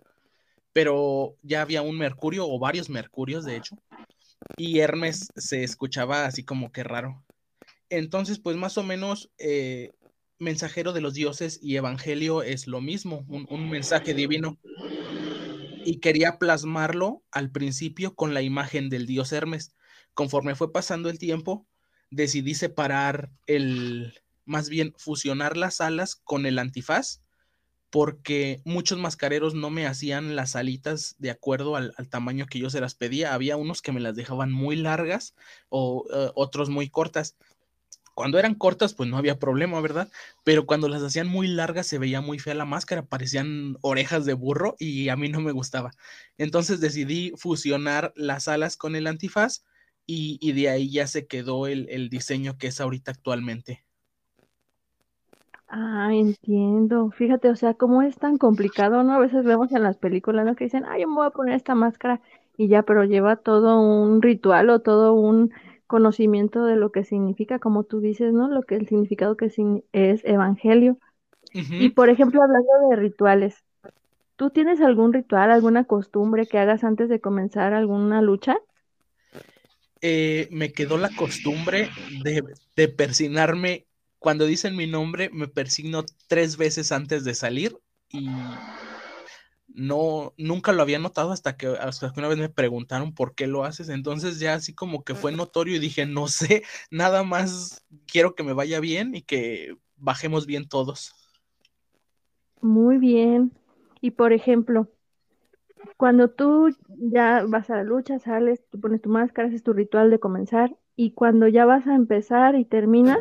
Pero 0.73 1.37
ya 1.43 1.63
había 1.63 1.83
un 1.83 1.99
Mercurio 1.99 2.49
o 2.49 2.59
varios 2.59 2.91
Mercurios, 2.91 3.45
de 3.45 3.57
hecho, 3.57 3.77
y 4.57 4.79
Hermes 4.79 5.29
se 5.37 5.65
escuchaba 5.65 6.27
así 6.27 6.45
como 6.45 6.73
que 6.73 6.85
raro. 6.85 7.25
Entonces, 7.91 8.39
pues 8.39 8.57
más 8.57 8.79
o 8.79 8.83
menos, 8.83 9.31
eh, 9.39 9.93
mensajero 10.41 10.93
de 10.93 11.03
los 11.03 11.15
dioses 11.15 11.61
y 11.63 11.77
evangelio 11.77 12.43
es 12.43 12.67
lo 12.67 12.81
mismo, 12.81 13.25
un, 13.29 13.71
mensaje 13.71 14.15
divino. 14.15 14.59
Y 15.85 16.01
quería 16.01 16.39
plasmarlo 16.39 17.23
al 17.31 17.51
principio 17.51 18.15
con 18.15 18.35
la 18.35 18.43
imagen 18.43 18.89
del 18.89 19.07
dios 19.07 19.33
Hermes. 19.33 19.75
Conforme 20.15 20.55
fue 20.55 20.73
pasando 20.73 21.09
el 21.11 21.19
tiempo, 21.19 21.67
decidí 22.11 22.55
separar 22.55 23.31
el, 23.47 24.15
más 24.45 24.69
bien 24.69 24.95
fusionar 24.97 25.57
las 25.57 25.81
alas 25.81 26.17
con 26.17 26.47
el 26.47 26.59
antifaz, 26.59 27.23
porque 27.91 28.63
muchos 28.65 28.99
mascareros 28.99 29.55
no 29.55 29.69
me 29.69 29.87
hacían 29.87 30.37
las 30.37 30.55
alitas 30.55 31.17
de 31.19 31.31
acuerdo 31.31 31.77
al, 31.77 31.93
tamaño 32.09 32.47
que 32.47 32.59
yo 32.59 32.71
se 32.71 32.81
las 32.81 32.95
pedía. 32.95 33.35
Había 33.35 33.57
unos 33.57 33.83
que 33.83 33.93
me 33.93 34.01
las 34.01 34.15
dejaban 34.15 34.53
muy 34.53 34.77
largas 34.77 35.35
o 35.69 36.07
eh, 36.13 36.31
otros 36.35 36.71
muy 36.71 36.89
cortas. 36.89 37.37
Cuando 38.21 38.39
eran 38.39 38.55
cortas, 38.55 38.93
pues 38.93 39.09
no 39.09 39.17
había 39.17 39.39
problema, 39.39 39.81
¿verdad? 39.81 40.11
Pero 40.45 40.67
cuando 40.67 40.91
las 40.91 41.03
hacían 41.03 41.27
muy 41.27 41.49
largas 41.49 41.87
se 41.87 41.97
veía 41.97 42.21
muy 42.21 42.39
fea 42.39 42.53
la 42.53 42.67
máscara, 42.67 43.01
parecían 43.01 43.79
orejas 43.81 44.27
de 44.27 44.35
burro 44.35 44.77
y 44.79 45.09
a 45.09 45.17
mí 45.17 45.31
no 45.31 45.41
me 45.41 45.53
gustaba. 45.53 45.93
Entonces 46.37 46.83
decidí 46.83 47.33
fusionar 47.39 48.13
las 48.17 48.47
alas 48.47 48.77
con 48.77 48.95
el 48.95 49.07
antifaz 49.07 49.65
y, 50.05 50.53
de 50.53 50.69
ahí 50.69 50.93
ya 50.93 51.07
se 51.07 51.27
quedó 51.27 51.67
el, 51.67 52.11
diseño 52.11 52.59
que 52.59 52.67
es 52.67 52.83
ahorita 52.83 53.11
actualmente. 53.11 53.87
Ah, 55.69 56.11
entiendo. 56.13 57.11
Fíjate, 57.13 57.49
o 57.49 57.57
sea, 57.57 57.73
cómo 57.73 58.03
es 58.03 58.19
tan 58.19 58.37
complicado, 58.37 59.03
¿no? 59.03 59.15
A 59.15 59.19
veces 59.19 59.47
vemos 59.47 59.73
en 59.73 59.83
las 59.83 59.97
películas, 59.97 60.45
¿no? 60.45 60.57
Que 60.57 60.65
dicen, 60.65 60.85
ah, 60.85 60.99
yo 60.99 61.09
me 61.09 61.15
voy 61.15 61.27
a 61.27 61.31
poner 61.31 61.55
esta 61.55 61.75
máscara 61.75 62.21
y 62.59 62.69
ya, 62.69 62.83
pero 62.83 63.05
lleva 63.05 63.37
todo 63.37 63.81
un 63.81 64.21
ritual 64.21 64.69
o 64.69 64.81
todo 64.81 65.15
un 65.15 65.55
conocimiento 65.91 66.65
de 66.65 66.77
lo 66.77 66.93
que 66.93 67.05
significa, 67.05 67.61
como 67.61 67.85
tú 67.85 68.01
dices, 68.01 68.33
¿no? 68.33 68.49
Lo 68.49 68.63
que 68.65 68.77
el 68.77 68.89
significado 68.89 69.37
que 69.37 69.47
es 69.93 70.25
evangelio. 70.25 70.99
Y 71.77 71.91
por 71.91 72.11
ejemplo, 72.11 72.43
hablando 72.43 72.71
de 72.91 72.97
rituales, 72.97 73.65
¿tú 74.37 74.51
tienes 74.51 74.81
algún 74.83 75.13
ritual, 75.13 75.51
alguna 75.53 75.85
costumbre 75.85 76.47
que 76.49 76.59
hagas 76.59 76.85
antes 76.85 77.09
de 77.11 77.21
comenzar 77.21 77.75
alguna 77.75 78.23
lucha? 78.23 78.59
Eh, 80.03 80.49
me 80.51 80.73
quedó 80.73 80.97
la 80.99 81.11
costumbre 81.15 81.91
de, 82.23 82.43
de 82.77 82.89
persignarme. 82.89 83.87
Cuando 84.19 84.47
dicen 84.47 84.77
mi 84.77 84.87
nombre, 84.87 85.31
me 85.31 85.49
persigno 85.49 86.05
tres 86.27 86.57
veces 86.57 86.93
antes 86.93 87.25
de 87.25 87.35
salir 87.35 87.77
y 88.09 88.63
no, 89.75 90.35
nunca 90.37 90.73
lo 90.73 90.83
había 90.83 90.99
notado 90.99 91.33
hasta 91.33 91.57
que, 91.57 91.69
una 91.69 92.29
vez 92.29 92.39
me 92.39 92.49
preguntaron 92.49 93.15
por 93.15 93.35
qué 93.35 93.47
lo 93.47 93.65
haces. 93.65 93.89
Entonces 93.89 94.39
ya 94.39 94.55
así 94.55 94.75
como 94.75 95.05
que 95.05 95.15
fue 95.15 95.33
notorio 95.33 95.77
y 95.77 95.81
dije, 95.81 96.07
no 96.07 96.29
sé, 96.29 96.63
nada 96.91 97.23
más 97.23 97.85
quiero 98.07 98.35
que 98.35 98.43
me 98.43 98.53
vaya 98.53 98.81
bien 98.81 99.15
y 99.15 99.23
que 99.23 99.77
bajemos 99.97 100.47
bien 100.47 100.69
todos. 100.69 101.15
Muy 102.61 102.99
bien. 102.99 103.53
Y 104.01 104.13
por 104.13 104.33
ejemplo, 104.33 104.89
cuando 105.97 106.31
tú 106.31 106.75
ya 106.89 107.45
vas 107.47 107.71
a 107.71 107.77
la 107.77 107.85
lucha, 107.85 108.19
sales, 108.19 108.63
tú 108.71 108.81
pones 108.81 109.03
tu 109.03 109.11
máscara, 109.11 109.49
haces 109.49 109.63
tu 109.63 109.73
ritual 109.73 110.11
de 110.11 110.19
comenzar, 110.19 110.77
y 110.97 111.13
cuando 111.13 111.49
ya 111.49 111.65
vas 111.65 111.87
a 111.87 111.95
empezar 111.95 112.57
y 112.57 112.65
terminas, 112.65 113.19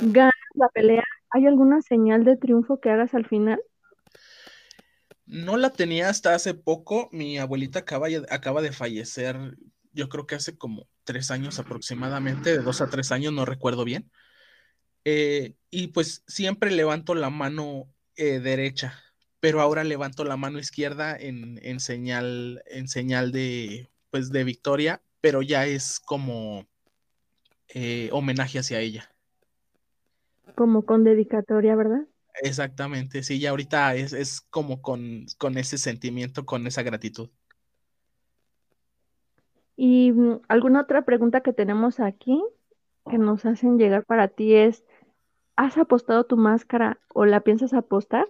ganas 0.00 0.32
la 0.54 0.68
pelea, 0.68 1.04
¿hay 1.30 1.46
alguna 1.46 1.82
señal 1.82 2.24
de 2.24 2.36
triunfo 2.36 2.80
que 2.80 2.90
hagas 2.90 3.14
al 3.14 3.26
final? 3.26 3.60
No 5.32 5.56
la 5.56 5.70
tenía 5.70 6.10
hasta 6.10 6.34
hace 6.34 6.52
poco. 6.52 7.08
Mi 7.10 7.38
abuelita 7.38 7.78
acaba, 7.78 8.60
de 8.60 8.72
fallecer, 8.72 9.56
yo 9.94 10.10
creo 10.10 10.26
que 10.26 10.34
hace 10.34 10.58
como 10.58 10.88
tres 11.04 11.30
años 11.30 11.58
aproximadamente, 11.58 12.50
de 12.50 12.62
dos 12.62 12.82
a 12.82 12.90
tres 12.90 13.12
años, 13.12 13.32
no 13.32 13.46
recuerdo 13.46 13.86
bien. 13.86 14.10
Eh, 15.06 15.54
y 15.70 15.86
pues 15.88 16.22
siempre 16.26 16.70
levanto 16.70 17.14
la 17.14 17.30
mano 17.30 17.88
eh, 18.16 18.40
derecha, 18.40 18.92
pero 19.40 19.62
ahora 19.62 19.84
levanto 19.84 20.22
la 20.24 20.36
mano 20.36 20.58
izquierda 20.58 21.16
en, 21.16 21.58
en 21.62 21.80
señal, 21.80 22.62
en 22.66 22.86
señal 22.86 23.32
de, 23.32 23.90
pues, 24.10 24.32
de 24.32 24.44
victoria, 24.44 25.02
pero 25.22 25.40
ya 25.40 25.64
es 25.64 25.98
como 25.98 26.68
eh, 27.68 28.10
homenaje 28.12 28.58
hacia 28.58 28.80
ella. 28.80 29.10
Como 30.54 30.84
con 30.84 31.04
dedicatoria, 31.04 31.74
¿verdad? 31.74 32.06
Exactamente, 32.40 33.22
sí, 33.22 33.38
ya 33.38 33.50
ahorita 33.50 33.94
es, 33.94 34.12
es 34.12 34.40
como 34.40 34.80
con, 34.80 35.26
con 35.38 35.58
ese 35.58 35.76
sentimiento, 35.76 36.46
con 36.46 36.66
esa 36.66 36.82
gratitud. 36.82 37.30
Y 39.76 40.12
mm, 40.12 40.40
alguna 40.48 40.82
otra 40.82 41.04
pregunta 41.04 41.42
que 41.42 41.52
tenemos 41.52 42.00
aquí 42.00 42.42
que 43.10 43.18
nos 43.18 43.44
hacen 43.44 43.78
llegar 43.78 44.04
para 44.04 44.28
ti 44.28 44.54
es, 44.54 44.84
¿has 45.56 45.76
apostado 45.76 46.24
tu 46.24 46.36
máscara 46.36 47.00
o 47.08 47.24
la 47.24 47.40
piensas 47.40 47.72
apostar? 47.72 48.26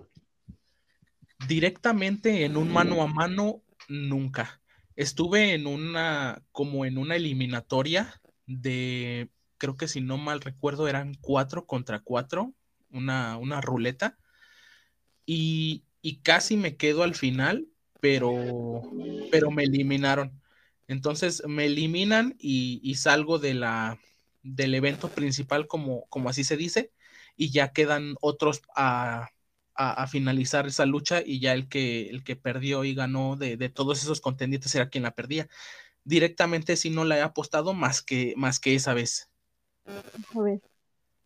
Directamente 1.47 2.44
en 2.44 2.56
un 2.56 2.73
mano 2.73 3.02
a 3.02 3.06
mano, 3.06 3.62
nunca. 3.88 4.61
Estuve 4.97 5.54
en 5.54 5.66
una, 5.66 6.42
como 6.52 6.85
en 6.85 6.99
una 6.99 7.16
eliminatoria 7.16 8.21
de, 8.47 9.30
creo 9.59 9.76
que 9.76 9.88
si 9.88 10.00
no 10.00 10.16
mal 10.18 10.40
recuerdo, 10.40 10.88
eran 10.88 11.14
cuatro 11.21 11.66
contra 11.66 12.00
cuatro, 12.00 12.54
una, 12.92 13.37
una 13.37 13.61
ruleta, 13.61 14.18
y, 15.26 15.84
y 16.00 16.16
casi 16.16 16.56
me 16.56 16.76
quedo 16.76 17.02
al 17.02 17.14
final, 17.14 17.68
pero, 18.00 18.82
pero 19.30 19.50
me 19.50 19.64
eliminaron. 19.64 20.40
Entonces 20.88 21.42
me 21.46 21.66
eliminan 21.66 22.34
y, 22.38 22.80
y 22.82 22.96
salgo 22.96 23.38
de 23.38 23.54
la, 23.54 23.99
del 24.42 24.75
evento 24.75 25.08
principal, 25.08 25.66
como, 25.66 26.06
como 26.08 26.28
así 26.28 26.44
se 26.44 26.56
dice, 26.56 26.92
y 27.37 27.50
ya 27.50 27.72
quedan 27.72 28.16
otros 28.20 28.62
a, 28.75 29.30
a, 29.75 30.06
finalizar 30.06 30.66
esa 30.66 30.87
lucha 30.87 31.22
y 31.25 31.40
ya 31.40 31.52
el 31.52 31.68
que, 31.68 32.08
el 32.08 32.25
que 32.25 32.37
perdió 32.37 32.84
y 32.84 32.94
ganó 32.94 33.37
de, 33.37 33.56
de, 33.56 33.68
todos 33.68 34.02
esos 34.02 34.20
contendientes 34.20 34.75
era 34.75 34.90
quien 34.90 35.04
la 35.04 35.14
perdía. 35.14 35.49
Directamente 36.04 36.76
sí 36.76 36.90
no 36.90 37.04
la 37.04 37.18
he 37.18 37.22
apostado 37.22 37.75
más 37.75 38.02
que, 38.02 38.34
más 38.37 38.58
que 38.58 38.75
esa 38.75 38.94
vez. 38.94 39.30
A 39.87 40.40
ver. 40.40 40.61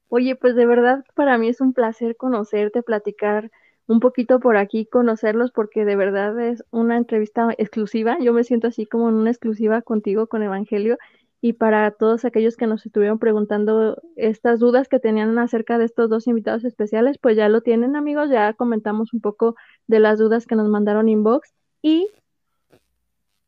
Oye, 0.09 0.37
pues 0.37 0.55
de 0.55 0.67
verdad 0.67 1.05
para 1.15 1.37
mí 1.39 1.49
es 1.49 1.61
un 1.61 1.73
placer 1.73 2.17
conocerte, 2.17 2.83
platicar 2.83 3.51
un 3.87 4.01
poquito 4.01 4.41
por 4.41 4.57
aquí, 4.57 4.87
conocerlos, 4.87 5.53
porque 5.53 5.85
de 5.85 5.97
verdad 5.97 6.39
es 6.41 6.65
una 6.71 6.97
entrevista 6.97 7.49
exclusiva. 7.59 8.19
Yo 8.21 8.33
me 8.33 8.45
siento 8.45 8.69
así 8.69 8.87
como 8.87 9.09
en 9.09 9.15
una 9.15 9.31
exclusiva 9.31 9.83
contigo, 9.83 10.27
con 10.27 10.43
Evangelio, 10.43 10.99
y 11.41 11.53
para 11.53 11.91
todos 11.93 12.25
aquellos 12.25 12.57
que 12.57 12.67
nos 12.67 12.85
estuvieron 12.87 13.19
preguntando 13.19 14.03
estas 14.17 14.59
dudas 14.59 14.89
que 14.89 14.99
tenían 14.99 15.39
acerca 15.39 15.79
de 15.79 15.85
estos 15.85 16.09
dos 16.09 16.27
invitados 16.27 16.65
especiales, 16.65 17.19
pues 17.19 17.37
ya 17.37 17.49
lo 17.49 17.61
tienen 17.61 17.95
amigos, 17.95 18.31
ya 18.31 18.53
comentamos 18.55 19.13
un 19.13 19.21
poco 19.21 19.55
de 19.87 20.01
las 20.01 20.19
dudas 20.19 20.47
que 20.47 20.57
nos 20.57 20.69
mandaron 20.69 21.09
inbox. 21.09 21.53
Y... 21.83 22.09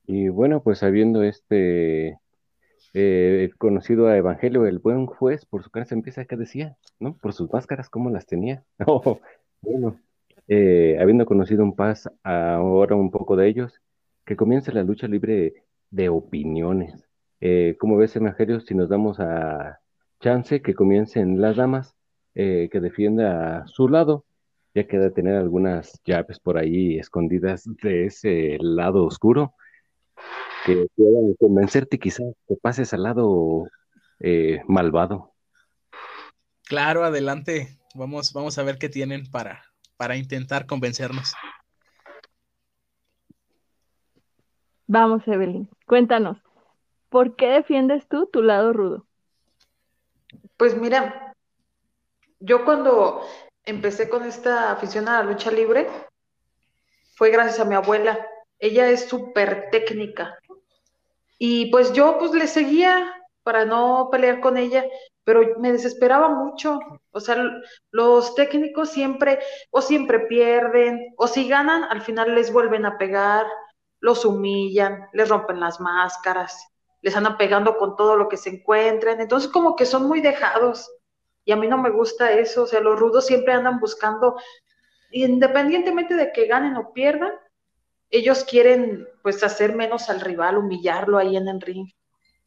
Y 0.07 0.29
bueno, 0.29 0.63
pues 0.63 0.83
habiendo 0.83 1.23
este 1.23 2.19
eh, 2.95 3.51
conocido 3.59 4.09
a 4.09 4.17
Evangelio, 4.17 4.67
el 4.67 4.79
buen 4.79 5.07
juez, 5.07 5.45
por 5.47 5.63
su 5.63 5.71
cara 5.71 5.87
empieza 5.91 6.23
acá 6.23 6.37
decía, 6.37 6.77
¿no? 6.99 7.17
Por 7.17 7.33
sus 7.33 7.53
máscaras, 7.53 7.91
¿cómo 7.91 8.11
las 8.11 8.27
tenía? 8.27 8.65
Oh, 8.87 9.21
bueno, 9.61 10.01
eh, 10.49 10.97
habiendo 11.01 11.27
conocido 11.27 11.63
un 11.63 11.75
paz 11.77 12.09
ahora 12.23 12.97
un 12.97 13.11
poco 13.11 13.37
de 13.37 13.49
ellos, 13.49 13.81
que 14.25 14.37
comience 14.37 14.73
la 14.73 14.83
lucha 14.83 15.09
libre 15.09 15.65
de 15.91 16.09
opiniones. 16.09 17.09
Eh, 17.41 17.77
como 17.79 17.97
ves, 17.97 18.17
Evangelio, 18.17 18.61
si 18.61 18.75
nos 18.75 18.89
damos 18.89 19.21
a 19.21 19.81
chance 20.21 20.63
que 20.63 20.75
comiencen 20.75 21.41
las 21.41 21.57
damas, 21.57 21.95
eh, 22.35 22.69
que 22.71 22.81
defienda 22.81 23.59
a 23.59 23.67
su 23.67 23.89
lado, 23.89 24.25
ya 24.75 24.87
queda 24.87 25.11
tener 25.11 25.35
algunas 25.37 26.01
llaves 26.05 26.39
por 26.41 26.59
ahí 26.59 26.99
escondidas 26.99 27.65
de 27.83 28.07
ese 28.07 28.59
lado 28.61 29.05
oscuro, 29.05 29.55
que 30.65 30.87
puedan 30.97 31.35
convencerte 31.35 31.99
quizás 31.99 32.35
que 32.47 32.57
pases 32.57 32.93
al 32.93 33.03
lado 33.05 33.69
eh, 34.21 34.63
malvado. 34.67 35.33
Claro, 36.65 37.05
adelante. 37.05 37.79
Vamos, 37.95 38.33
vamos 38.33 38.59
a 38.59 38.63
ver 38.63 38.79
qué 38.79 38.89
tienen 38.89 39.31
para, 39.31 39.65
para 39.97 40.17
intentar 40.17 40.67
convencernos. 40.67 41.35
Vamos, 44.87 45.23
Evelyn, 45.27 45.69
cuéntanos, 45.87 46.39
¿por 47.11 47.37
qué 47.37 47.49
defiendes 47.49 48.09
tú 48.09 48.27
tu 48.27 48.43
lado 48.43 48.73
rudo? 48.73 49.07
Pues 50.57 50.77
mira, 50.77 51.35
yo 52.41 52.65
cuando 52.65 53.23
empecé 53.65 54.09
con 54.09 54.25
esta 54.25 54.73
afición 54.73 55.09
a 55.09 55.23
la 55.23 55.31
lucha 55.31 55.51
libre, 55.51 55.89
fue 57.17 57.31
gracias 57.31 57.61
a 57.61 57.65
mi 57.65 57.75
abuela. 57.75 58.27
Ella 58.59 58.89
es 58.89 59.09
súper 59.09 59.69
técnica. 59.71 60.39
Y 61.39 61.71
pues 61.71 61.93
yo 61.93 62.19
pues 62.19 62.33
le 62.33 62.47
seguía 62.47 63.15
para 63.43 63.65
no 63.65 64.09
pelear 64.11 64.41
con 64.41 64.57
ella, 64.59 64.85
pero 65.25 65.43
me 65.59 65.73
desesperaba 65.73 66.29
mucho. 66.29 66.81
O 67.13 67.21
sea, 67.21 67.37
los 67.91 68.35
técnicos 68.35 68.91
siempre 68.91 69.39
o 69.71 69.81
siempre 69.81 70.21
pierden, 70.21 71.15
o 71.17 71.27
si 71.27 71.49
ganan, 71.49 71.85
al 71.85 72.03
final 72.03 72.35
les 72.35 72.53
vuelven 72.53 72.85
a 72.87 72.99
pegar, 72.99 73.47
los 74.01 74.25
humillan, 74.25 75.09
les 75.13 75.29
rompen 75.29 75.61
las 75.61 75.81
máscaras, 75.81 76.69
les 77.03 77.17
andan 77.17 77.37
pegando 77.37 77.77
con 77.77 77.97
todo 77.97 78.17
lo 78.17 78.29
que 78.29 78.37
se 78.37 78.51
encuentren. 78.51 79.21
Entonces 79.21 79.51
como 79.51 79.77
que 79.77 79.87
son 79.87 80.07
muy 80.07 80.21
dejados. 80.21 80.91
Y 81.45 81.53
a 81.53 81.57
mí 81.57 81.67
no 81.67 81.79
me 81.79 81.91
gusta 81.91 82.33
eso. 82.33 82.65
O 82.65 82.67
sea, 82.67 82.81
los 82.81 82.99
rudos 82.99 83.27
siempre 83.27 83.55
andan 83.55 83.81
buscando, 83.81 84.37
independientemente 85.11 86.15
de 86.15 86.33
que 86.33 86.47
ganen 86.47 86.77
o 86.77 86.93
pierdan, 86.93 87.33
ellos 88.11 88.45
quieren 88.45 89.07
pues 89.23 89.43
hacer 89.43 89.75
menos 89.75 90.09
al 90.09 90.21
rival, 90.21 90.59
humillarlo 90.59 91.19
ahí 91.19 91.37
en 91.37 91.49
el 91.49 91.61
ring. 91.61 91.89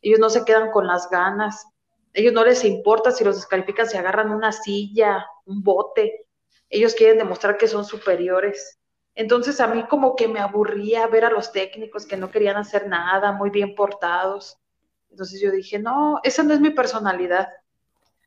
Ellos 0.02 0.20
no 0.20 0.30
se 0.30 0.44
quedan 0.44 0.72
con 0.72 0.88
las 0.88 1.10
ganas. 1.10 1.68
Ellos 2.14 2.34
no 2.34 2.44
les 2.44 2.66
importa 2.66 3.12
si 3.12 3.24
los 3.24 3.36
descalifican, 3.36 3.88
si 3.88 3.98
agarran 3.98 4.32
una 4.32 4.52
silla, 4.52 5.26
un 5.46 5.64
bote. 5.64 6.26
Ellos 6.70 6.96
quieren 6.96 7.20
demostrar 7.20 7.58
que 7.58 7.68
son 7.68 7.86
superiores. 7.86 8.80
Entonces 9.14 9.60
a 9.60 9.68
mí 9.68 9.86
como 9.88 10.16
que 10.16 10.28
me 10.28 10.40
aburría 10.40 11.06
ver 11.08 11.26
a 11.26 11.30
los 11.30 11.52
técnicos 11.52 12.06
que 12.06 12.18
no 12.18 12.32
querían 12.32 12.58
hacer 12.58 12.88
nada, 12.88 13.32
muy 13.32 13.50
bien 13.50 13.76
portados. 13.76 14.58
Entonces 15.10 15.42
yo 15.42 15.52
dije, 15.52 15.78
no, 15.78 16.20
esa 16.24 16.44
no 16.44 16.54
es 16.54 16.60
mi 16.60 16.72
personalidad. 16.72 17.50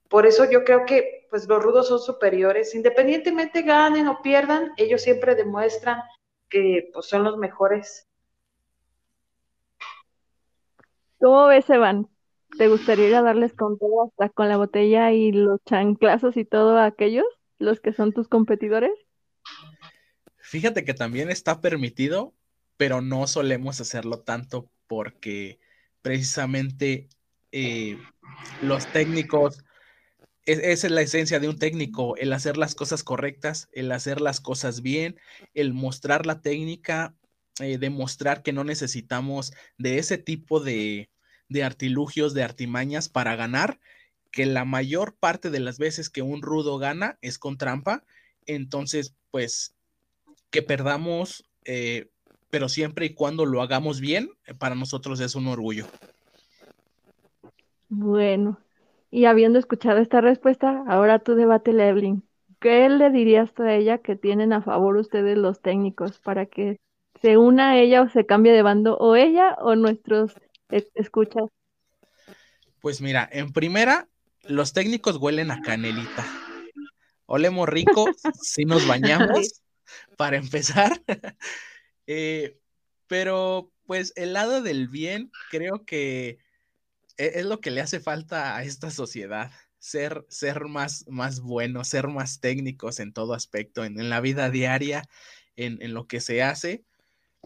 Por 0.08 0.26
eso 0.26 0.48
yo 0.48 0.62
creo 0.64 0.84
que 0.84 1.26
pues 1.30 1.48
los 1.48 1.62
rudos 1.62 1.88
son 1.88 1.98
superiores. 1.98 2.74
Independientemente 2.74 3.62
ganen 3.62 4.06
o 4.06 4.22
pierdan, 4.22 4.72
ellos 4.76 5.02
siempre 5.02 5.34
demuestran 5.34 6.00
que 6.54 6.90
pues, 6.92 7.06
son 7.06 7.25
los 7.25 7.37
mejores. 7.37 8.06
¿Cómo 11.18 11.46
ves, 11.46 11.68
Evan? 11.68 12.08
¿Te 12.56 12.68
gustaría 12.68 13.08
ir 13.08 13.14
a 13.16 13.23
darles 13.23 13.52
con 13.54 13.78
todo 13.78 14.04
hasta 14.04 14.28
con 14.28 14.49
la 14.49 14.56
botella 14.56 15.11
y 15.11 15.32
los 15.32 15.61
chanclazos 15.64 16.37
y 16.37 16.44
todo 16.44 16.78
a 16.78 16.87
aquellos? 16.87 17.26
los 17.58 17.80
que 17.80 17.92
son 17.92 18.12
tus 18.12 18.28
competidores? 18.28 18.92
Fíjate 20.37 20.84
que 20.84 20.94
también 20.94 21.30
está 21.30 21.61
permitido, 21.61 22.34
pero 22.76 23.00
no 23.00 23.26
solemos 23.26 23.80
hacerlo 23.80 24.20
tanto 24.20 24.70
porque 24.87 25.58
precisamente 26.02 27.08
eh, 27.52 27.99
los 28.62 28.87
técnicos, 28.92 29.64
esa 30.46 30.86
es 30.86 30.90
la 30.90 31.02
esencia 31.02 31.40
de 31.40 31.48
un 31.48 31.58
técnico, 31.58 32.16
el 32.16 32.32
hacer 32.32 32.56
las 32.56 32.74
cosas 32.74 33.02
correctas, 33.02 33.68
el 33.72 33.90
hacer 33.92 34.20
las 34.20 34.40
cosas 34.40 34.82
bien, 34.82 35.16
el 35.54 35.72
mostrar 35.72 36.26
la 36.26 36.42
técnica, 36.42 37.14
eh, 37.60 37.78
demostrar 37.78 38.42
que 38.42 38.52
no 38.52 38.64
necesitamos 38.64 39.52
de 39.78 39.98
ese 39.98 40.18
tipo 40.18 40.60
de, 40.60 41.08
de 41.48 41.64
artilugios, 41.64 42.34
de 42.34 42.42
artimañas 42.42 43.08
para 43.08 43.36
ganar, 43.36 43.80
que 44.30 44.46
la 44.46 44.64
mayor 44.64 45.14
parte 45.14 45.50
de 45.50 45.60
las 45.60 45.78
veces 45.78 46.10
que 46.10 46.20
un 46.20 46.42
rudo 46.42 46.78
gana 46.78 47.18
es 47.22 47.38
con 47.38 47.56
trampa, 47.56 48.04
entonces 48.46 49.14
pues 49.30 49.74
que 50.50 50.62
perdamos, 50.62 51.48
eh, 51.64 52.10
pero 52.50 52.68
siempre 52.68 53.06
y 53.06 53.14
cuando 53.14 53.46
lo 53.46 53.62
hagamos 53.62 54.00
bien, 54.00 54.30
eh, 54.46 54.54
para 54.54 54.74
nosotros 54.74 55.20
es 55.20 55.34
un 55.34 55.46
orgullo. 55.46 55.86
Bueno, 57.88 58.58
y 59.14 59.26
habiendo 59.26 59.61
escuchado 59.61 59.99
esta 59.99 60.21
respuesta, 60.21 60.83
ahora 60.88 61.21
tú 61.21 61.37
debate, 61.37 61.71
Evelyn. 61.71 62.28
¿Qué 62.59 62.88
le 62.88 63.11
dirías 63.11 63.49
a 63.61 63.73
ella 63.73 63.99
que 63.99 64.16
tienen 64.16 64.52
a 64.52 64.61
favor 64.61 64.97
ustedes 64.97 65.38
los 65.38 65.62
técnicos 65.62 66.18
para 66.18 66.47
que 66.47 66.80
se 67.23 67.37
una 67.37 67.71
a 67.71 67.78
ella 67.78 68.02
o 68.02 68.09
se 68.09 68.26
cambie 68.26 68.50
de 68.50 68.62
bando 68.62 68.97
o 68.97 69.14
ella 69.14 69.54
o 69.61 69.76
nuestros 69.76 70.35
escuchas? 70.97 71.44
Pues 72.80 73.00
mira, 73.00 73.28
en 73.30 73.52
primera, 73.52 74.09
los 74.42 74.73
técnicos 74.73 75.18
huelen 75.18 75.52
a 75.52 75.62
canelita. 75.62 76.26
Olemos 77.26 77.68
rico 77.68 78.06
si 78.42 78.64
nos 78.64 78.85
bañamos 78.88 79.62
para 80.16 80.38
empezar. 80.38 81.00
Eh, 82.06 82.59
pero 83.06 83.73
pues 83.87 84.12
el 84.16 84.35
lado 84.35 84.61
del 84.61 84.88
bien 84.88 85.30
creo 85.50 85.87
que 85.87 86.37
es 87.16 87.44
lo 87.44 87.61
que 87.61 87.71
le 87.71 87.80
hace 87.80 88.00
falta 88.00 88.56
a 88.56 88.64
esta 88.64 88.90
sociedad. 88.90 89.50
Ser, 89.78 90.25
ser 90.28 90.64
más, 90.64 91.04
más 91.09 91.40
buenos, 91.40 91.88
ser 91.88 92.09
más 92.09 92.40
técnicos 92.40 93.00
en 93.00 93.12
todo 93.12 93.35
aspecto, 93.35 93.85
en, 93.85 94.09
la 94.09 94.21
vida 94.21 94.49
diaria, 94.50 95.02
en, 95.56 95.92
lo 95.92 96.06
que 96.06 96.21
se 96.21 96.42
hace. 96.42 96.85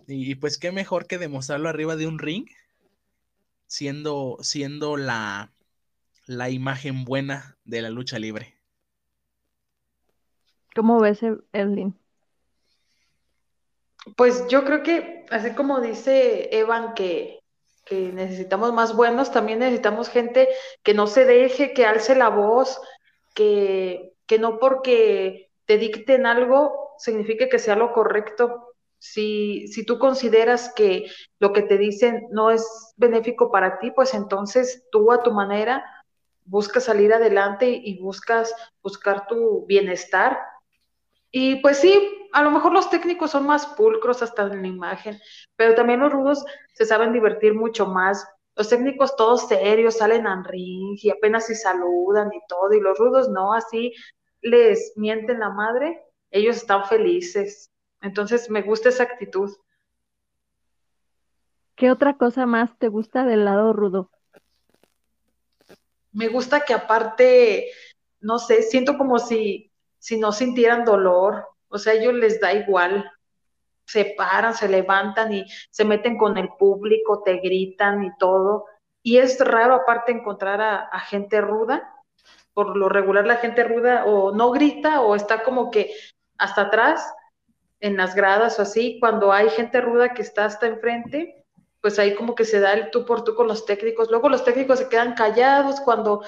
Y, 0.07 0.37
pues 0.37 0.59
qué 0.59 0.71
mejor 0.71 1.07
que 1.07 1.19
demostrarlo 1.19 1.69
arriba 1.69 1.97
de 1.97 2.07
un 2.07 2.19
ring, 2.21 2.47
siendo, 3.67 4.39
siendo 4.41 4.97
la, 4.97 5.53
la 6.27 6.49
imagen 6.51 7.05
buena 7.05 7.59
de 7.65 7.83
la 7.83 7.91
lucha 7.91 8.19
libre. 8.19 8.55
¿Cómo 10.77 11.01
ves, 11.01 11.21
Evelyn? 11.53 11.99
Pues 14.17 14.47
yo 14.49 14.65
creo 14.65 14.83
que, 14.83 15.27
así 15.31 15.51
como 15.55 15.81
dice 15.81 16.57
Evan, 16.57 16.95
que, 16.95 17.41
necesitamos 17.91 18.73
más 18.73 18.95
buenos, 18.95 19.33
también 19.33 19.61
necesitamos 19.61 20.09
gente 20.09 20.49
que 20.83 20.95
no 20.95 21.07
se 21.07 21.25
deje, 21.25 21.73
que 21.73 21.87
alce 21.87 22.15
la 22.15 22.29
voz, 22.29 22.81
que, 23.35 24.13
que 24.27 24.39
no 24.39 24.59
porque 24.59 25.51
te 25.65 25.79
dicten 25.79 26.27
algo 26.27 26.89
signifique 26.99 27.49
que 27.49 27.59
sea 27.59 27.77
lo 27.77 27.93
correcto. 27.93 28.75
Si, 28.99 29.69
si 29.69 29.85
tú 29.85 29.99
consideras 29.99 30.73
que 30.75 31.07
lo 31.39 31.53
que 31.53 31.63
te 31.63 31.79
dicen 31.79 32.27
no 32.31 32.51
es 32.51 32.93
benéfico 32.97 33.51
para 33.51 33.79
ti, 33.79 33.93
pues 33.93 34.13
entonces 34.15 34.85
tú 34.91 35.13
a 35.13 35.23
tu 35.23 35.33
manera 35.33 35.85
buscas 36.45 36.85
salir 36.85 37.13
adelante 37.13 37.69
y 37.71 38.01
buscas 38.01 38.55
buscar 38.83 39.27
tu 39.27 39.67
bienestar 39.67 40.39
y 41.31 41.57
pues 41.57 41.79
sí, 41.79 42.29
a 42.33 42.43
lo 42.43 42.51
mejor 42.51 42.73
los 42.73 42.91
técnicos 42.91 43.31
son 43.31 43.47
más 43.47 43.67
pulcros 43.67 44.23
hasta 44.23 44.43
en 44.45 44.63
la 44.63 44.69
imagen, 44.69 45.19
pero 45.57 45.75
también 45.75 46.01
los 46.01 46.13
rudos 46.13 46.45
se 46.73 46.87
saben 46.87 47.13
divertir 47.13 47.55
mucho 47.55 47.87
más. 47.87 48.27
Los 48.57 48.69
técnicos 48.69 49.17
todos 49.17 49.49
serios 49.49 49.99
salen 49.99 50.27
a 50.27 50.43
ring 50.43 50.99
y 51.01 51.11
apenas 51.11 51.47
se 51.47 51.55
saludan 51.55 52.33
y 52.33 52.41
todo, 52.49 52.73
y 52.73 52.81
los 52.81 52.99
rudos 52.99 53.29
no, 53.29 53.53
así 53.53 53.93
les 54.41 54.93
mienten 54.97 55.41
la 55.41 55.51
madre, 55.51 56.03
ellos 56.31 56.57
están 56.57 56.85
felices. 56.87 57.71
Entonces 58.01 58.49
me 58.51 58.63
gusta 58.63 58.89
esa 58.89 59.05
actitud. 59.05 59.51
¿Qué 61.75 61.91
otra 61.91 62.17
cosa 62.17 62.47
más 62.47 62.77
te 62.79 62.89
gusta 62.89 63.25
del 63.25 63.45
lado 63.45 63.73
rudo? 63.73 64.11
Me 66.13 66.29
gusta 66.29 66.65
que 66.65 66.75
aparte, 66.75 67.71
no 68.21 68.39
sé, 68.39 68.63
siento 68.63 68.99
como 68.99 69.19
si 69.19 69.68
si 69.99 70.19
no 70.19 70.33
sintieran 70.33 70.85
dolor, 70.85 71.49
o 71.69 71.79
sea, 71.79 71.93
ellos 71.93 72.15
les 72.15 72.41
da 72.41 72.53
igual, 72.53 73.11
se 73.87 74.15
paran, 74.17 74.55
se 74.55 74.69
levantan 74.69 75.33
y 75.33 75.45
se 75.71 75.85
meten 75.85 76.19
con 76.19 76.37
el 76.37 76.51
público, 76.59 77.23
te 77.23 77.39
gritan 77.39 78.05
y 78.05 78.11
todo. 78.19 78.67
Y 79.03 79.19
es 79.19 79.41
raro 79.41 79.75
aparte 79.75 80.13
encontrar 80.13 80.61
a, 80.61 81.01
gente 81.01 81.41
ruda, 81.41 81.95
por 82.53 82.77
lo 82.77 82.89
regular 82.89 83.27
la 83.27 83.37
gente 83.37 83.65
ruda 83.65 84.05
o 84.05 84.33
no 84.35 84.51
grita 84.51 85.01
o 85.01 85.15
está 85.15 85.43
como 85.43 85.71
que 85.71 85.95
hasta 86.37 86.63
atrás 86.63 87.15
en 87.81 87.97
las 87.97 88.15
gradas 88.15 88.59
o 88.59 88.63
así, 88.63 88.99
cuando 89.01 89.33
hay 89.33 89.49
gente 89.51 89.81
ruda 89.81 90.13
que 90.13 90.23
está 90.23 90.45
hasta 90.45 90.67
enfrente, 90.67 91.45
pues 91.81 91.99
ahí 91.99 92.15
como 92.15 92.35
que 92.35 92.45
se 92.45 92.61
da 92.61 92.73
el 92.73 92.91
tú 92.91 93.07
por 93.07 93.25
tú 93.25 93.35
con 93.35 93.47
los 93.47 93.65
técnicos. 93.65 94.11
Luego 94.11 94.29
los 94.29 94.45
técnicos 94.45 94.81
se 94.81 94.89
quedan 94.89 95.15
callados 95.15 95.81
cuando 95.81 96.23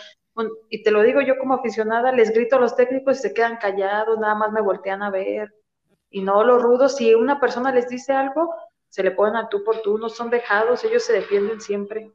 y 0.69 0.83
te 0.83 0.91
lo 0.91 1.03
digo 1.03 1.21
yo 1.21 1.39
como 1.39 1.55
aficionada, 1.55 2.13
les 2.13 2.33
grito 2.33 2.57
a 2.57 2.61
los 2.61 2.77
técnicos 2.77 3.19
y 3.19 3.23
se 3.23 3.35
quedan 3.35 3.57
callados, 3.57 4.19
nada 4.19 4.35
más 4.35 4.53
me 4.53 4.61
voltean 4.61 5.03
a 5.03 5.11
ver. 5.11 5.55
Y 6.11 6.23
no 6.23 6.45
los 6.45 6.63
rudos, 6.63 6.97
si 6.97 7.15
una 7.15 7.39
persona 7.39 7.73
les 7.73 7.89
dice 7.89 8.13
algo, 8.13 8.55
se 8.89 9.03
le 9.03 9.13
ponen 9.13 9.37
a 9.37 9.49
tú 9.49 9.63
por 9.65 9.83
tú, 9.83 9.99
no 9.99 10.09
son 10.09 10.31
dejados, 10.31 10.85
ellos 10.85 11.05
se 11.05 11.13
defienden 11.13 11.61
siempre. 11.61 12.11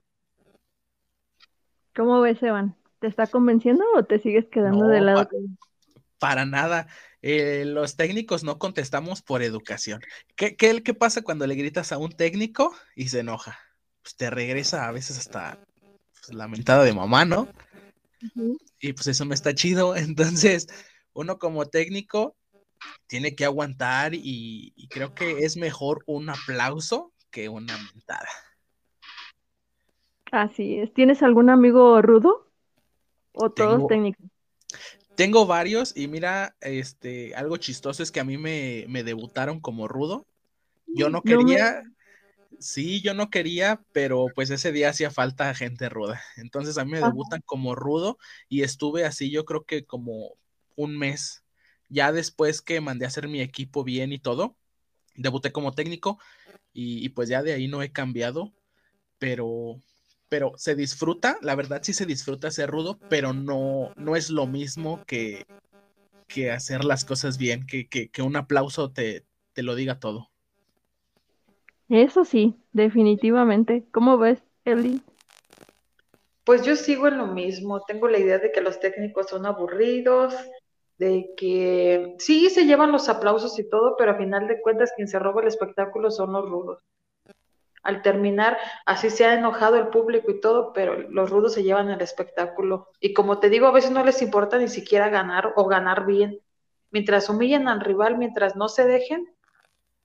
¿Cómo 1.95 2.19
ves, 2.19 2.43
Evan? 2.43 2.75
¿Te 2.99 3.07
está 3.07 3.27
convenciendo 3.27 3.85
o 3.95 4.03
te 4.03 4.19
sigues 4.19 4.45
quedando 4.51 4.87
de 4.87 5.01
lado? 5.01 5.29
Para, 6.19 6.45
nada. 6.45 6.87
Eh, 7.21 7.63
los 7.65 7.95
técnicos 7.95 8.43
no 8.43 8.59
contestamos 8.59 9.21
por 9.21 9.41
educación. 9.41 10.01
¿Qué, 10.35 10.55
¿Qué, 10.55 10.83
qué, 10.83 10.93
pasa 10.93 11.21
cuando 11.21 11.47
le 11.47 11.55
gritas 11.55 11.91
a 11.91 11.97
un 11.97 12.11
técnico 12.11 12.75
y 12.95 13.07
se 13.07 13.21
enoja? 13.21 13.57
Pues 14.01 14.15
te 14.15 14.29
regresa 14.29 14.87
a 14.87 14.91
veces 14.91 15.17
hasta 15.17 15.57
pues, 16.13 16.35
la 16.35 16.47
mentada 16.47 16.83
de 16.83 16.93
mamá, 16.93 17.25
¿no? 17.25 17.47
Y 18.79 18.93
pues 18.93 19.07
eso 19.07 19.25
no 19.25 19.33
está 19.33 19.53
chido. 19.53 19.95
Entonces, 19.95 20.67
uno 21.13 21.37
como 21.37 21.65
técnico 21.65 22.35
tiene 23.07 23.35
que 23.35 23.45
aguantar 23.45 24.13
y, 24.13 24.73
creo 24.89 25.13
que 25.13 25.39
es 25.39 25.57
mejor 25.57 26.03
un 26.05 26.29
aplauso 26.29 27.13
que 27.31 27.49
una 27.49 27.77
mentada. 27.77 28.29
Así 30.31 30.79
es. 30.79 30.93
¿Tienes 30.93 31.23
algún 31.23 31.49
amigo 31.49 32.01
rudo? 32.01 32.49
¿O 33.33 33.49
todos 33.49 33.87
técnicos? 33.87 34.25
Tengo 35.15 35.45
varios 35.45 35.95
y 35.95 36.07
mira, 36.07 36.55
este, 36.59 37.33
algo 37.35 37.57
chistoso 37.57 38.03
es 38.03 38.11
que 38.11 38.19
a 38.19 38.25
mí 38.25 38.37
me, 38.37 38.85
me 38.89 39.03
debutaron 39.03 39.61
como 39.61 39.87
rudo. 39.87 40.25
Yo 40.87 41.09
no 41.09 41.21
quería, 41.21 41.83
Sí, 42.65 42.99
yo 43.01 43.13
no 43.13 43.29
quería, 43.29 43.83
pero 43.91 44.25
pues 44.33 44.49
ese 44.49 44.71
día 44.71 44.89
hacía 44.89 45.11
falta 45.11 45.53
gente 45.53 45.87
ruda. 45.87 46.19
Entonces 46.35 46.79
a 46.79 46.83
mí 46.83 46.93
me 46.93 46.99
debutan 46.99 47.41
como 47.45 47.75
rudo 47.75 48.17
y 48.49 48.63
estuve 48.63 49.05
así 49.05 49.29
yo 49.29 49.45
creo 49.45 49.65
que 49.65 49.85
como 49.85 50.35
un 50.75 50.97
mes. 50.97 51.43
Ya 51.89 52.11
después 52.11 52.63
que 52.63 52.81
mandé 52.81 53.05
a 53.05 53.09
hacer 53.09 53.27
mi 53.27 53.39
equipo 53.41 53.83
bien 53.83 54.11
y 54.11 54.17
todo, 54.17 54.57
debuté 55.13 55.51
como 55.51 55.73
técnico 55.73 56.17
y, 56.73 57.07
pues 57.09 57.29
ya 57.29 57.43
de 57.43 57.53
ahí 57.53 57.67
no 57.67 57.83
he 57.83 57.91
cambiado, 57.91 58.51
pero, 59.19 59.79
pero 60.27 60.53
se 60.57 60.75
disfruta, 60.75 61.37
la 61.43 61.53
verdad 61.53 61.81
sí 61.83 61.93
se 61.93 62.07
disfruta 62.07 62.49
ser 62.49 62.71
rudo, 62.71 62.99
pero 63.09 63.31
no, 63.33 63.91
no 63.95 64.15
es 64.15 64.31
lo 64.31 64.47
mismo 64.47 65.05
que, 65.05 65.45
que 66.27 66.51
hacer 66.51 66.83
las 66.83 67.05
cosas 67.05 67.37
bien, 67.37 67.67
que, 67.67 67.87
que, 67.87 68.09
que 68.09 68.23
un 68.23 68.35
aplauso 68.35 68.91
te, 68.91 69.23
te 69.53 69.61
lo 69.61 69.75
diga 69.75 69.99
todo. 69.99 70.31
Eso 71.89 72.25
sí, 72.25 72.55
definitivamente. 72.71 73.85
¿Cómo 73.91 74.17
ves, 74.17 74.43
Eli? 74.63 75.01
Pues 76.43 76.63
yo 76.63 76.75
sigo 76.75 77.07
en 77.07 77.17
lo 77.17 77.27
mismo. 77.27 77.81
Tengo 77.81 78.07
la 78.07 78.19
idea 78.19 78.39
de 78.39 78.51
que 78.51 78.61
los 78.61 78.79
técnicos 78.79 79.29
son 79.29 79.45
aburridos, 79.45 80.33
de 80.97 81.33
que 81.35 82.15
sí 82.19 82.49
se 82.49 82.65
llevan 82.65 82.91
los 82.91 83.09
aplausos 83.09 83.59
y 83.59 83.69
todo, 83.69 83.95
pero 83.97 84.11
a 84.11 84.17
final 84.17 84.47
de 84.47 84.61
cuentas 84.61 84.93
quien 84.95 85.07
se 85.07 85.19
roba 85.19 85.41
el 85.41 85.47
espectáculo 85.47 86.11
son 86.11 86.33
los 86.33 86.49
rudos. 86.49 86.79
Al 87.83 88.01
terminar, 88.01 88.57
así 88.87 89.11
se 89.11 89.25
ha 89.25 89.35
enojado 89.35 89.75
el 89.75 89.89
público 89.89 90.31
y 90.31 90.41
todo, 90.41 90.73
pero 90.73 90.97
los 91.09 91.29
rudos 91.29 91.53
se 91.53 91.61
llevan 91.61 91.89
el 91.89 92.01
espectáculo. 92.01 92.89
Y 92.99 93.13
como 93.13 93.39
te 93.39 93.49
digo, 93.49 93.67
a 93.67 93.71
veces 93.71 93.91
no 93.91 94.03
les 94.03 94.23
importa 94.23 94.57
ni 94.57 94.67
siquiera 94.67 95.09
ganar 95.09 95.53
o 95.55 95.67
ganar 95.67 96.07
bien. 96.07 96.39
Mientras 96.89 97.29
humillen 97.29 97.67
al 97.67 97.81
rival, 97.81 98.17
mientras 98.17 98.55
no 98.55 98.69
se 98.69 98.85
dejen, 98.85 99.34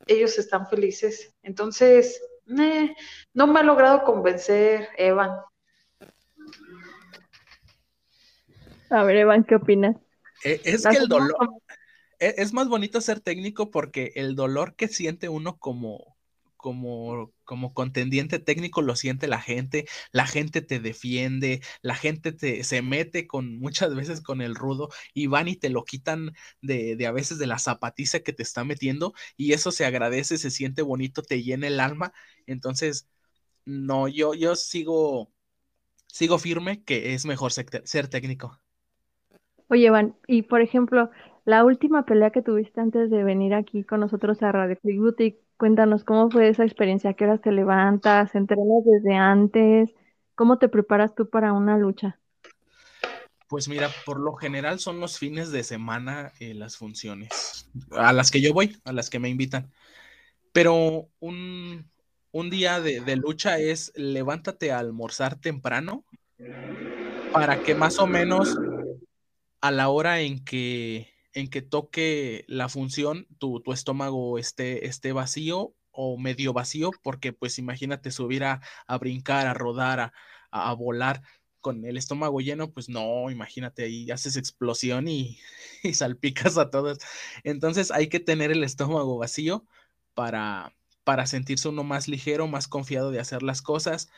ellos 0.07 0.39
están 0.39 0.67
felices. 0.69 1.35
Entonces, 1.43 2.21
eh, 2.59 2.95
no 3.35 3.47
me 3.47 3.61
ha 3.61 3.63
logrado 3.63 4.05
convencer, 4.05 4.89
Evan. 4.97 5.31
A 8.91 9.05
ver, 9.05 9.17
Evan, 9.17 9.45
¿qué 9.45 9.55
opinas? 9.55 9.97
E, 10.43 10.61
es 10.65 10.87
que 10.87 10.97
el 10.97 11.09
dolor, 11.09 11.37
e, 12.19 12.35
es 12.39 12.53
más 12.53 12.69
bonito 12.69 13.01
ser 13.01 13.21
técnico 13.21 13.71
porque 13.71 14.13
el 14.17 14.35
dolor 14.35 14.75
que 14.75 14.89
siente 14.89 15.29
uno 15.29 15.59
como, 15.59 16.10
como, 16.61 17.33
como 17.44 17.75
contendiente 17.75 18.38
técnico 18.38 18.83
lo 18.83 18.96
siente 18.96 19.29
la 19.29 19.40
gente, 19.40 19.87
la 20.12 20.27
gente 20.27 20.62
te 20.62 20.81
defiende, 20.81 21.62
la 21.83 21.94
gente 21.94 22.33
te, 22.33 22.64
se 22.64 22.83
mete 22.83 23.27
con 23.27 23.59
muchas 23.59 23.94
veces 23.94 24.20
con 24.20 24.42
el 24.42 24.55
rudo 24.55 24.88
y 25.14 25.27
van 25.27 25.49
y 25.49 25.57
te 25.57 25.70
lo 25.70 25.85
quitan 25.85 26.33
de, 26.62 26.96
de 26.96 27.07
a 27.07 27.12
veces 27.12 27.38
de 27.38 27.46
la 27.46 27.59
zapatiza 27.59 28.20
que 28.20 28.33
te 28.33 28.42
está 28.42 28.64
metiendo 28.64 29.14
y 29.37 29.53
eso 29.53 29.73
se 29.73 29.85
agradece, 29.85 30.38
se 30.38 30.51
siente 30.51 30.83
bonito, 30.83 31.23
te 31.23 31.42
llena 31.42 31.66
el 31.66 31.81
alma. 31.81 32.12
Entonces, 32.46 33.09
no, 33.64 34.09
yo, 34.09 34.35
yo 34.35 34.57
sigo, 34.57 35.33
sigo 36.07 36.38
firme 36.38 36.83
que 36.85 37.14
es 37.14 37.27
mejor 37.27 37.53
ser 37.53 38.09
técnico. 38.09 38.61
Oye, 39.68 39.88
Van, 39.90 40.16
y 40.27 40.42
por 40.42 40.62
ejemplo, 40.62 41.11
la 41.44 41.64
última 41.64 42.05
pelea 42.05 42.31
que 42.31 42.42
tuviste 42.42 42.81
antes 42.81 43.09
de 43.09 43.25
venir 43.25 43.55
aquí 43.55 43.85
con 43.85 44.01
nosotros 44.01 44.42
a 44.42 44.53
Radio 44.53 44.77
Click 44.77 44.99
Boutique, 44.99 45.40
cuéntanos 45.61 46.05
cómo 46.05 46.31
fue 46.31 46.49
esa 46.49 46.64
experiencia, 46.64 47.12
qué 47.12 47.25
horas 47.25 47.42
te 47.42 47.53
levantas, 47.53 48.35
entrenas 48.35 48.83
desde 48.83 49.14
antes, 49.14 49.94
cómo 50.35 50.59
te 50.59 50.70
preparas 50.70 51.14
tú 51.14 51.29
para 51.29 51.53
una 51.53 51.77
lucha. 51.77 52.18
Pues 53.46 53.68
mira, 53.68 53.90
por 54.07 54.18
lo 54.18 54.33
general 54.33 54.79
son 54.79 55.01
los 55.01 55.18
fines 55.18 55.53
de 55.53 55.62
semana 55.62 56.33
eh, 56.40 56.55
las 56.55 56.79
funciones, 56.79 57.68
a 57.90 58.14
las 58.14 58.31
que 58.31 58.40
yo 58.40 58.55
voy, 58.55 58.75
a 58.85 58.92
las 58.94 59.11
que 59.11 59.18
me 59.18 59.29
invitan. 59.29 59.70
Pero 60.53 61.09
un, 61.20 61.85
día 62.33 62.81
de, 62.81 63.03
de 63.03 63.16
lucha 63.16 63.59
es 63.59 63.92
levántate 63.96 64.73
a 64.73 64.79
almorzar 64.79 65.37
temprano 65.37 66.05
para 67.35 67.62
que 67.62 67.75
más 67.75 67.99
o 67.99 68.07
menos 68.07 68.57
a 69.61 69.70
la 69.70 69.90
hora 69.90 70.20
en 70.20 70.42
que, 70.42 71.12
en 71.35 71.49
que 71.49 71.62
toque 71.62 72.45
la 72.49 72.69
función, 72.69 73.27
tu, 73.38 73.62
estómago 73.73 74.38
esté, 74.38 74.87
esté 74.87 75.12
vacío 75.12 75.75
o 75.93 76.19
medio 76.19 76.53
vacío, 76.53 76.90
porque 77.03 77.33
pues 77.33 77.59
imagínate 77.59 78.11
subir 78.11 78.45
a, 78.45 78.61
brincar, 78.99 79.47
a 79.47 79.55
rodar, 79.55 80.12
a, 80.51 80.73
volar 80.75 81.23
con 81.61 81.85
el 81.85 81.97
estómago 81.97 82.40
lleno, 82.40 82.73
pues 82.73 82.88
no, 82.88 83.31
imagínate 83.31 83.85
ahí 83.85 84.11
haces 84.11 84.37
explosión 84.37 85.09
y, 85.09 85.38
salpicas 85.93 86.59
a 86.59 86.71
todos. 86.71 86.99
Entonces 87.45 87.90
hay 87.90 88.09
que 88.09 88.21
tener 88.21 88.51
el 88.51 88.64
estómago 88.64 89.19
vacío 89.19 89.66
para, 90.14 90.75
para 91.05 91.27
sentirse 91.27 91.69
uno 91.69 91.85
más 91.85 92.09
ligero, 92.09 92.47
más 92.49 92.69
confiado 92.69 93.11
de 93.11 93.21
hacer 93.21 93.43
las 93.43 93.62
cosas. 93.62 94.11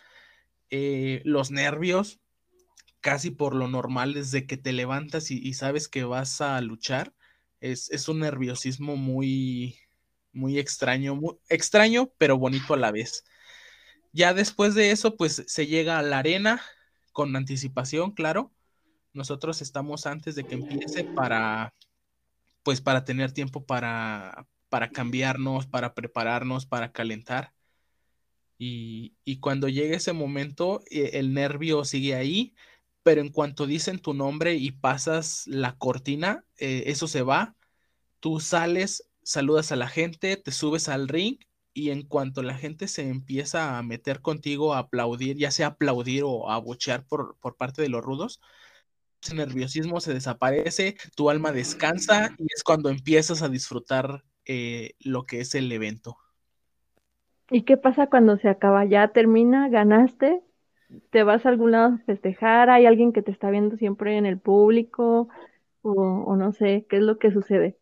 Eh, 0.71 1.21
los 1.25 1.51
nervios, 1.51 2.22
casi 3.03 3.31
por 3.31 3.55
lo 3.55 3.69
normal 3.69 4.15
desde 4.15 4.47
que 4.47 4.57
te 4.57 4.73
levantas 4.73 5.31
y, 5.31 5.53
sabes 5.55 5.89
que 5.89 6.05
vas 6.05 6.41
a 6.41 6.59
luchar. 6.63 7.13
Es, 7.61 8.09
un 8.09 8.21
nerviosismo 8.21 8.97
muy, 8.97 9.77
muy 10.33 10.59
extraño, 10.59 11.21
extraño, 11.49 12.11
pero 12.17 12.39
bonito 12.39 12.75
a 12.75 12.79
la 12.79 12.93
vez. 12.93 13.25
Ya 14.13 14.33
después 14.35 14.75
de 14.75 14.93
eso, 14.93 15.17
pues 15.17 15.45
se 15.47 15.67
llega 15.67 15.99
a 15.99 16.03
la 16.03 16.19
arena 16.19 16.63
con 17.13 17.35
anticipación, 17.37 18.13
claro. 18.13 18.53
Nosotros 19.13 19.63
estamos 19.63 20.07
antes 20.07 20.35
de 20.37 20.45
que 20.45 20.55
empiece 20.55 21.05
para, 21.05 21.75
pues 22.63 22.81
para 22.81 23.05
tener 23.05 23.33
tiempo 23.33 23.65
para, 23.65 24.47
para 24.69 24.91
cambiarnos, 24.91 25.67
para 25.67 25.95
prepararnos, 25.95 26.67
para 26.67 26.93
calentar. 26.93 27.53
Y, 28.59 29.15
y 29.25 29.39
cuando 29.39 29.69
llegue 29.69 29.97
ese 29.97 30.13
momento, 30.13 30.83
eh, 30.91 31.11
el 31.15 31.35
nervio 31.35 31.85
sigue 31.85 32.15
ahí, 32.15 32.55
pero 33.03 33.21
en 33.21 33.31
cuanto 33.31 33.67
dicen 33.67 33.99
tu 33.99 34.15
nombre 34.15 34.55
y 34.55 34.71
pasas 34.71 35.47
la 35.47 35.77
cortina, 35.77 36.45
eh, 36.59 36.85
eso 36.87 37.09
se 37.09 37.23
va, 37.23 37.57
tú 38.21 38.41
sales, 38.41 39.09
saludas 39.23 39.73
a 39.73 39.77
la 39.77 39.89
gente, 39.89 40.37
te 40.37 40.53
subes 40.53 40.89
al 40.89 41.09
ring 41.09 41.39
y 41.75 41.91
en 41.91 42.03
cuanto 42.03 42.43
la 42.43 42.55
gente 42.55 42.87
se 42.87 43.09
empieza 43.09 43.79
a 43.79 43.83
meter 43.83 44.21
contigo 44.21 44.75
a 44.75 44.79
aplaudir, 44.79 45.37
ya 45.37 45.51
sea 45.51 45.69
aplaudir 45.69 46.23
o 46.25 46.51
a 46.51 46.59
bochear 46.59 47.05
por, 47.07 47.37
por 47.41 47.57
parte 47.57 47.83
de 47.83 47.89
los 47.89 48.03
rudos, 48.03 48.41
ese 49.23 49.35
nerviosismo 49.35 50.01
se 50.01 50.13
desaparece, 50.13 50.97
tu 51.15 51.31
alma 51.31 51.53
descansa 51.53 52.35
y 52.39 52.47
es 52.55 52.63
cuando 52.65 52.89
empiezas 52.89 53.43
a 53.43 53.49
disfrutar 53.49 54.25
eh, 54.45 54.95
lo 55.01 55.25
que 55.25 55.41
es 55.41 55.55
el 55.55 55.71
evento. 55.71 56.17
¿Y 57.51 57.63
qué 57.63 57.77
pasa 57.77 58.09
cuando 58.09 58.37
se 58.39 58.49
acaba? 58.49 58.85
¿Ya 58.85 59.09
termina? 59.09 59.69
¿Ganaste? 59.69 60.43
Te 61.11 61.23
vas 61.23 61.45
a 61.45 61.49
algún 61.49 61.73
lado 61.73 61.95
a 61.95 61.99
festejar, 62.07 62.71
hay 62.71 62.87
alguien 62.87 63.13
que 63.13 63.23
te 63.23 63.31
está 63.31 63.51
viendo 63.51 63.77
siempre 63.77 64.17
en 64.17 64.27
el 64.27 64.39
público, 64.39 65.29
o, 65.83 66.37
no 66.37 66.53
sé, 66.53 66.87
¿qué 66.89 66.97
es 66.97 67.03
lo 67.03 67.19
que 67.19 67.33
sucede? 67.33 67.77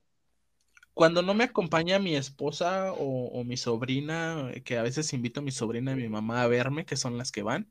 Cuando 0.94 1.22
no 1.22 1.34
me 1.34 1.44
acompaña 1.44 1.98
mi 1.98 2.16
esposa 2.16 2.92
o, 2.92 3.44
mi 3.44 3.56
sobrina, 3.56 4.50
que 4.64 4.78
a 4.78 4.82
veces 4.82 5.12
invito 5.12 5.40
a 5.40 5.42
mi 5.42 5.50
sobrina 5.50 5.92
y 5.92 5.96
mi 5.96 6.08
mamá 6.08 6.42
a 6.42 6.46
verme, 6.46 6.84
que 6.84 6.96
son 6.96 7.18
las 7.18 7.30
que 7.30 7.42
van, 7.42 7.70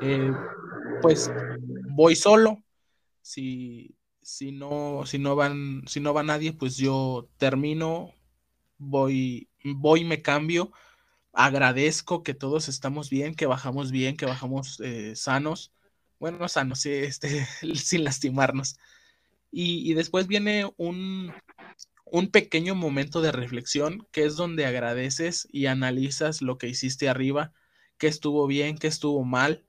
eh, 0.00 0.34
pues 1.00 1.32
voy 1.88 2.16
solo. 2.16 2.62
Si, 3.22 3.96
si 4.22 4.52
no, 4.52 5.04
si 5.04 5.18
no 5.18 5.36
van, 5.36 5.82
si 5.86 6.00
no 6.00 6.14
va 6.14 6.22
nadie, 6.22 6.52
pues 6.52 6.76
yo 6.76 7.28
termino, 7.38 8.12
voy, 8.78 9.48
voy, 9.64 10.04
me 10.04 10.22
cambio, 10.22 10.70
agradezco 11.36 12.22
que 12.22 12.32
todos 12.34 12.68
estamos 12.68 13.10
bien, 13.10 13.34
que 13.34 13.44
bajamos 13.44 13.90
bien, 13.90 14.16
que 14.16 14.24
bajamos 14.24 14.80
eh, 14.80 15.14
sanos. 15.14 15.70
Bueno, 16.18 16.38
no 16.38 16.48
sanos, 16.48 16.84
este, 16.86 17.46
sin 17.74 18.04
lastimarnos. 18.04 18.78
Y, 19.52 19.94
después 19.94 20.26
viene 20.26 20.70
un, 20.76 21.32
un 22.04 22.30
pequeño 22.30 22.74
momento 22.74 23.20
de 23.20 23.32
reflexión, 23.32 24.06
que 24.12 24.24
es 24.24 24.36
donde 24.36 24.66
agradeces 24.66 25.46
y 25.50 25.66
analizas 25.66 26.42
lo 26.42 26.58
que 26.58 26.68
hiciste 26.68 27.08
arriba, 27.08 27.52
qué 27.96 28.06
estuvo 28.08 28.46
bien, 28.46 28.76
qué 28.76 28.88
estuvo 28.88 29.22
mal, 29.24 29.64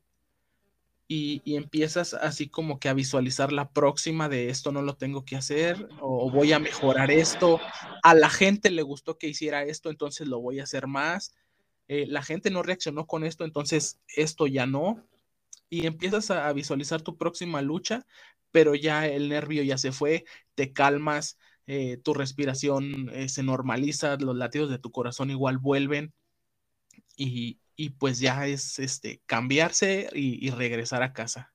y, 1.08 1.42
y, 1.46 1.56
empiezas 1.56 2.14
así 2.14 2.50
como 2.50 2.80
que 2.80 2.90
a 2.90 2.94
visualizar 2.94 3.54
la 3.54 3.72
próxima 3.72 4.28
de 4.28 4.50
esto 4.50 4.74
no 4.74 4.82
lo 4.82 4.98
tengo 4.98 5.24
que 5.24 5.38
hacer 5.38 5.88
o 6.02 6.30
voy 6.30 6.52
a 6.52 6.60
mejorar 6.60 7.12
esto. 7.12 7.62
A 8.04 8.14
la 8.14 8.30
gente 8.30 8.72
le 8.72 8.82
gustó 8.82 9.18
que 9.18 9.30
hiciera 9.30 9.64
esto, 9.64 9.90
entonces 9.90 10.28
lo 10.28 10.42
voy 10.42 10.60
a 10.60 10.64
hacer 10.64 10.88
más. 10.88 11.34
Eh, 11.88 12.06
la 12.08 12.22
gente 12.22 12.50
no 12.52 12.64
reaccionó 12.64 13.06
con 13.08 13.24
esto, 13.24 13.46
entonces 13.46 14.00
esto 14.16 14.48
ya 14.48 14.66
no. 14.66 15.04
Y 15.70 15.86
empiezas 15.86 16.32
a, 16.32 16.52
visualizar 16.54 17.02
tu 17.02 17.18
próxima 17.18 17.62
lucha, 17.62 18.06
pero 18.52 18.76
ya 18.76 19.08
el 19.08 19.30
nervio 19.30 19.64
ya 19.64 19.78
se 19.78 19.92
fue, 19.92 20.26
te 20.56 20.74
calmas, 20.74 21.38
eh, 21.68 21.98
tu 21.98 22.14
respiración 22.14 23.10
eh, 23.14 23.28
se 23.30 23.44
normaliza, 23.44 24.16
los 24.18 24.36
latidos 24.36 24.70
de 24.70 24.80
tu 24.80 24.92
corazón 24.92 25.30
igual 25.30 25.58
vuelven 25.58 26.14
y, 27.18 27.60
pues 28.00 28.20
ya 28.20 28.48
es 28.48 28.80
este 28.80 29.22
cambiarse 29.26 30.10
y, 30.14 30.46
y 30.46 30.52
regresar 30.52 31.04
a 31.04 31.14
casa. 31.14 31.54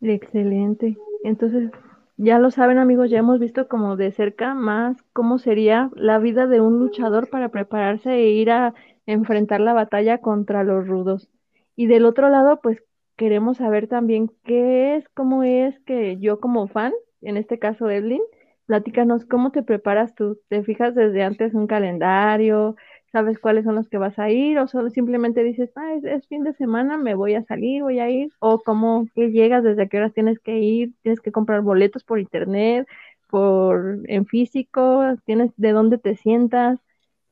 Excelente. 0.00 0.96
Entonces, 1.24 1.70
ya 2.16 2.38
lo 2.38 2.50
saben 2.50 2.78
amigos, 2.78 3.10
ya 3.10 3.18
hemos 3.18 3.38
visto 3.40 3.68
como 3.68 3.96
de 3.96 4.12
cerca 4.12 4.54
más 4.54 4.96
cómo 5.12 5.38
sería 5.38 5.90
la 5.94 6.18
vida 6.18 6.46
de 6.46 6.60
un 6.60 6.78
luchador 6.78 7.28
para 7.30 7.50
prepararse 7.50 8.12
e 8.14 8.30
ir 8.30 8.50
a 8.50 8.74
enfrentar 9.06 9.60
la 9.60 9.72
batalla 9.74 10.18
contra 10.20 10.64
los 10.64 10.86
rudos. 10.86 11.28
Y 11.76 11.86
del 11.86 12.06
otro 12.06 12.28
lado, 12.28 12.60
pues 12.62 12.82
queremos 13.16 13.58
saber 13.58 13.88
también 13.88 14.30
qué 14.44 14.96
es, 14.96 15.08
cómo 15.10 15.42
es 15.42 15.78
que 15.80 16.18
yo 16.18 16.40
como 16.40 16.68
fan, 16.68 16.92
en 17.22 17.36
este 17.36 17.58
caso 17.58 17.88
Evelyn, 17.90 18.22
platícanos 18.66 19.24
cómo 19.26 19.50
te 19.52 19.62
preparas 19.62 20.14
tú. 20.14 20.40
¿Te 20.48 20.62
fijas 20.64 20.94
desde 20.94 21.22
antes 21.22 21.54
un 21.54 21.66
calendario? 21.66 22.76
Sabes 23.12 23.38
cuáles 23.38 23.64
son 23.64 23.74
los 23.74 23.88
que 23.88 23.98
vas 23.98 24.18
a 24.18 24.30
ir 24.30 24.58
o 24.58 24.68
solo 24.68 24.90
simplemente 24.90 25.42
dices, 25.42 25.70
ah, 25.76 25.94
es, 26.02 26.26
fin 26.28 26.44
de 26.44 26.54
semana, 26.54 26.98
me 26.98 27.14
voy 27.14 27.34
a 27.34 27.44
salir, 27.44 27.82
voy 27.82 28.00
a 28.00 28.10
ir, 28.10 28.30
o 28.40 28.60
cómo 28.60 29.06
que 29.14 29.30
llegas, 29.30 29.64
desde 29.64 29.88
qué 29.88 29.98
horas 29.98 30.12
tienes 30.12 30.38
que 30.40 30.58
ir, 30.58 30.92
tienes 31.02 31.20
que 31.20 31.32
comprar 31.32 31.62
boletos 31.62 32.04
por 32.04 32.18
internet, 32.18 32.86
por 33.28 34.00
en 34.04 34.26
físico, 34.26 35.02
tienes 35.24 35.52
de 35.56 35.72
dónde 35.72 35.98
te 35.98 36.16
sientas, 36.16 36.78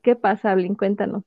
¿qué 0.02 0.16
pasa, 0.16 0.54
Blin? 0.54 0.74
Cuéntanos. 0.74 1.24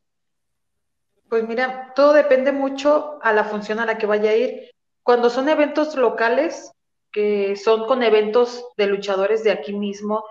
Pues 1.30 1.48
mira, 1.48 1.92
todo 1.96 2.14
depende 2.14 2.52
mucho 2.52 3.20
a 3.22 3.34
la 3.34 3.44
función 3.44 3.80
a 3.80 3.86
la 3.86 3.98
que 3.98 4.06
vaya 4.06 4.32
a 4.32 4.36
ir. 4.36 4.72
Cuando 5.04 5.30
son 5.30 5.50
eventos 5.50 5.96
locales, 5.96 6.72
que 7.12 7.56
son 7.56 7.86
con 7.86 8.02
eventos 8.02 8.66
de 8.78 8.88
luchadores 8.88 9.44
de 9.44 9.52
aquí 9.52 9.74
mismo, 9.74 10.24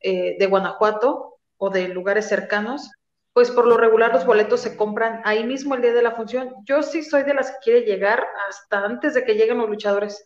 eh, 0.00 0.36
de 0.38 0.46
Guanajuato 0.46 1.38
o 1.56 1.70
de 1.70 1.88
lugares 1.88 2.28
cercanos, 2.28 2.90
pues 3.34 3.50
por 3.50 3.66
lo 3.66 3.76
regular 3.76 4.12
los 4.12 4.24
boletos 4.24 4.60
se 4.60 4.76
compran 4.76 5.20
ahí 5.24 5.44
mismo 5.44 5.74
el 5.74 5.82
día 5.82 5.92
de 5.92 6.02
la 6.02 6.12
función. 6.12 6.54
Yo 6.64 6.84
sí 6.84 7.02
soy 7.02 7.24
de 7.24 7.34
las 7.34 7.50
que 7.50 7.56
quiere 7.64 7.80
llegar 7.80 8.24
hasta 8.48 8.84
antes 8.84 9.12
de 9.12 9.24
que 9.24 9.34
lleguen 9.34 9.58
los 9.58 9.68
luchadores. 9.68 10.24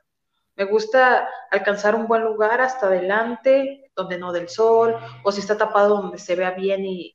Me 0.56 0.64
gusta 0.64 1.26
alcanzar 1.50 1.94
un 1.94 2.06
buen 2.06 2.22
lugar 2.22 2.60
hasta 2.60 2.86
adelante, 2.86 3.90
donde 3.96 4.18
no 4.18 4.30
del 4.30 4.50
sol, 4.50 4.94
o 5.24 5.32
si 5.32 5.40
está 5.40 5.56
tapado 5.56 5.96
donde 5.96 6.18
se 6.18 6.36
vea 6.36 6.50
bien 6.50 6.84
y, 6.84 7.14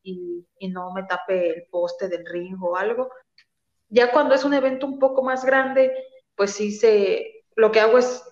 no 0.71 0.91
me 0.93 1.03
tape 1.03 1.57
el 1.57 1.67
poste 1.69 2.07
del 2.07 2.25
ring 2.25 2.57
o 2.63 2.75
algo. 2.75 3.11
Ya 3.89 4.11
cuando 4.11 4.33
es 4.33 4.43
un 4.43 4.55
evento 4.55 4.87
un 4.87 4.97
poco 4.97 5.21
más 5.21 5.45
grande, 5.45 5.93
pues 6.35 6.51
sí 6.51 6.71
se, 6.71 7.45
lo 7.55 7.71
que 7.71 7.81
hago 7.81 7.99
es 7.99 8.23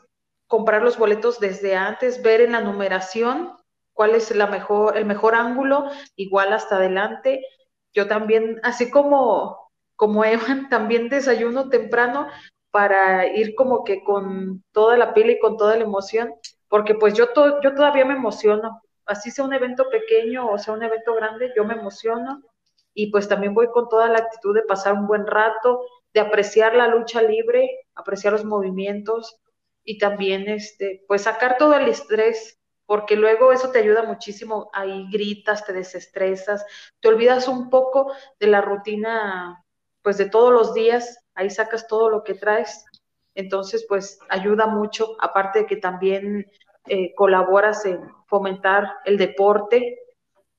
comprar 0.47 0.81
los 0.81 0.97
boletos 0.97 1.39
desde 1.39 1.75
antes, 1.75 2.23
ver 2.23 2.41
en 2.41 2.53
la 2.53 2.61
numeración 2.61 3.53
cuál 3.93 4.15
es 4.15 4.33
la 4.35 4.47
mejor, 4.47 4.97
el 4.97 5.05
mejor 5.05 5.35
ángulo, 5.35 5.89
igual 6.15 6.53
hasta 6.53 6.77
adelante. 6.77 7.45
Yo 7.93 8.07
también, 8.07 8.59
así 8.63 8.89
como, 8.91 9.71
como 9.95 10.25
Evan, 10.25 10.69
también 10.69 11.09
desayuno 11.09 11.69
temprano 11.69 12.27
para 12.71 13.27
ir 13.27 13.53
como 13.55 13.83
que 13.83 14.03
con 14.03 14.63
toda 14.71 14.97
la 14.97 15.13
pila 15.13 15.33
y 15.33 15.39
con 15.39 15.57
toda 15.57 15.75
la 15.75 15.83
emoción, 15.83 16.33
porque 16.69 16.95
pues 16.95 17.13
yo, 17.13 17.27
yo 17.61 17.75
todavía 17.75 18.05
me 18.05 18.13
emociono, 18.13 18.81
así 19.05 19.29
sea 19.29 19.43
un 19.43 19.53
evento 19.53 19.89
pequeño 19.89 20.49
o 20.49 20.57
sea 20.57 20.73
un 20.73 20.83
evento 20.83 21.13
grande, 21.15 21.51
yo 21.55 21.65
me 21.65 21.73
emociono 21.73 22.41
y 22.93 23.11
pues 23.11 23.27
también 23.27 23.53
voy 23.53 23.67
con 23.67 23.89
toda 23.89 24.07
la 24.07 24.19
actitud 24.19 24.55
de 24.55 24.63
pasar 24.63 24.93
un 24.93 25.07
buen 25.07 25.27
rato, 25.27 25.81
de 26.13 26.21
apreciar 26.21 26.75
la 26.75 26.87
lucha 26.87 27.21
libre, 27.21 27.69
apreciar 27.95 28.33
los 28.33 28.45
movimientos 28.45 29.37
y 29.83 29.97
también 29.97 30.47
este, 30.47 31.03
pues 31.07 31.23
sacar 31.23 31.57
todo 31.57 31.75
el 31.75 31.87
estrés 31.87 32.60
porque 32.91 33.15
luego 33.15 33.53
eso 33.53 33.71
te 33.71 33.79
ayuda 33.79 34.03
muchísimo, 34.03 34.69
ahí 34.73 35.07
gritas, 35.09 35.65
te 35.65 35.71
desestresas, 35.71 36.65
te 36.99 37.07
olvidas 37.07 37.47
un 37.47 37.69
poco 37.69 38.11
de 38.37 38.47
la 38.47 38.59
rutina, 38.59 39.63
pues 40.01 40.17
de 40.17 40.29
todos 40.29 40.51
los 40.51 40.73
días, 40.73 41.23
ahí 41.33 41.49
sacas 41.49 41.87
todo 41.87 42.09
lo 42.09 42.21
que 42.25 42.33
traes, 42.33 42.83
entonces 43.33 43.85
pues 43.87 44.19
ayuda 44.27 44.67
mucho, 44.67 45.15
aparte 45.21 45.59
de 45.59 45.65
que 45.67 45.77
también 45.77 46.45
eh, 46.85 47.15
colaboras 47.15 47.85
en 47.85 48.11
fomentar 48.27 48.91
el 49.05 49.17
deporte, 49.17 49.97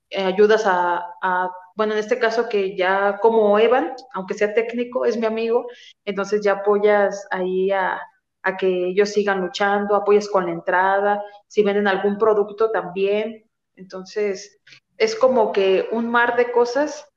eh, 0.09 0.25
ayudas 0.25 0.65
a, 0.65 1.05
a, 1.21 1.51
bueno, 1.77 1.93
en 1.93 1.99
este 1.99 2.19
caso 2.19 2.49
que 2.49 2.75
ya 2.75 3.19
como 3.19 3.59
Evan, 3.59 3.93
aunque 4.15 4.33
sea 4.33 4.55
técnico, 4.55 5.05
es 5.05 5.19
mi 5.19 5.27
amigo, 5.27 5.67
entonces 6.07 6.41
ya 6.43 6.53
apoyas 6.53 7.27
ahí 7.31 7.71
a, 7.73 8.01
a 8.43 8.57
que 8.57 8.89
ellos 8.89 9.11
sigan 9.11 9.41
luchando, 9.41 9.95
apoyes 9.95 10.29
con 10.29 10.47
la 10.47 10.53
entrada, 10.53 11.23
si 11.47 11.63
venden 11.63 11.89
algún 11.89 12.19
producto 12.19 12.71
también. 12.71 13.45
Entonces, 13.77 14.61
es 14.97 15.17
como 15.17 15.53
que 15.53 15.89
un 15.93 16.11
mar 16.11 16.37
de 16.37 16.51
cosas 16.53 17.09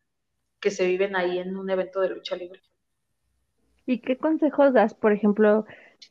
que 0.59 0.71
se 0.71 0.85
viven 0.85 1.15
ahí 1.15 1.39
en 1.39 1.57
un 1.57 1.69
evento 1.69 1.99
de 2.01 2.09
lucha 2.09 2.35
libre. 2.35 2.61
¿Y 3.85 3.99
qué 3.99 4.17
consejos 4.17 4.73
das? 4.73 4.95
Por 4.95 5.11
ejemplo, 5.11 5.65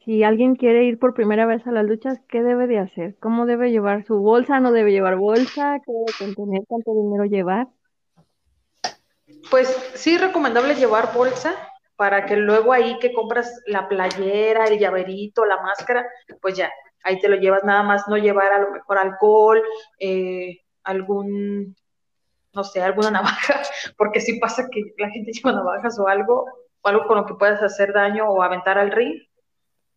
si 0.04 0.22
alguien 0.22 0.54
quiere 0.54 0.84
ir 0.84 0.98
por 0.98 1.14
primera 1.14 1.46
vez 1.46 1.66
a 1.66 1.72
las 1.72 1.84
luchas, 1.84 2.20
¿qué 2.28 2.42
debe 2.42 2.66
de 2.66 2.78
hacer? 2.78 3.16
¿Cómo 3.18 3.46
debe 3.46 3.70
llevar 3.70 4.04
su 4.04 4.18
bolsa? 4.18 4.60
¿No 4.60 4.70
debe 4.70 4.92
llevar 4.92 5.16
bolsa? 5.16 5.80
¿Qué 5.84 5.92
debe 5.92 6.12
contener? 6.18 6.62
¿Cuánto 6.68 6.92
dinero 6.94 7.24
llevar? 7.24 7.68
Pues 9.50 9.68
sí, 9.94 10.16
recomendable 10.18 10.74
llevar 10.74 11.12
bolsa, 11.14 11.52
para 11.96 12.26
que 12.26 12.36
luego 12.36 12.72
ahí 12.72 12.98
que 12.98 13.12
compras 13.12 13.62
la 13.66 13.88
playera, 13.88 14.64
el 14.64 14.78
llaverito, 14.78 15.44
la 15.44 15.60
máscara, 15.62 16.06
pues 16.40 16.56
ya, 16.56 16.70
ahí 17.04 17.20
te 17.20 17.28
lo 17.28 17.36
llevas 17.36 17.64
nada 17.64 17.82
más, 17.82 18.08
no 18.08 18.16
llevar 18.16 18.52
a 18.52 18.58
lo 18.58 18.70
mejor 18.70 18.98
alcohol, 18.98 19.62
eh, 19.98 20.60
algún, 20.82 21.76
no 22.52 22.64
sé, 22.64 22.82
alguna 22.82 23.10
navaja, 23.12 23.62
porque 23.96 24.20
si 24.20 24.38
pasa 24.38 24.68
que 24.70 24.82
la 24.98 25.10
gente 25.10 25.32
lleva 25.32 25.52
navajas 25.52 25.98
o 25.98 26.08
algo, 26.08 26.46
o 26.82 26.88
algo 26.88 27.06
con 27.06 27.18
lo 27.18 27.26
que 27.26 27.34
puedas 27.34 27.62
hacer 27.62 27.92
daño 27.92 28.28
o 28.28 28.42
aventar 28.42 28.78
al 28.78 28.90
ring. 28.90 29.20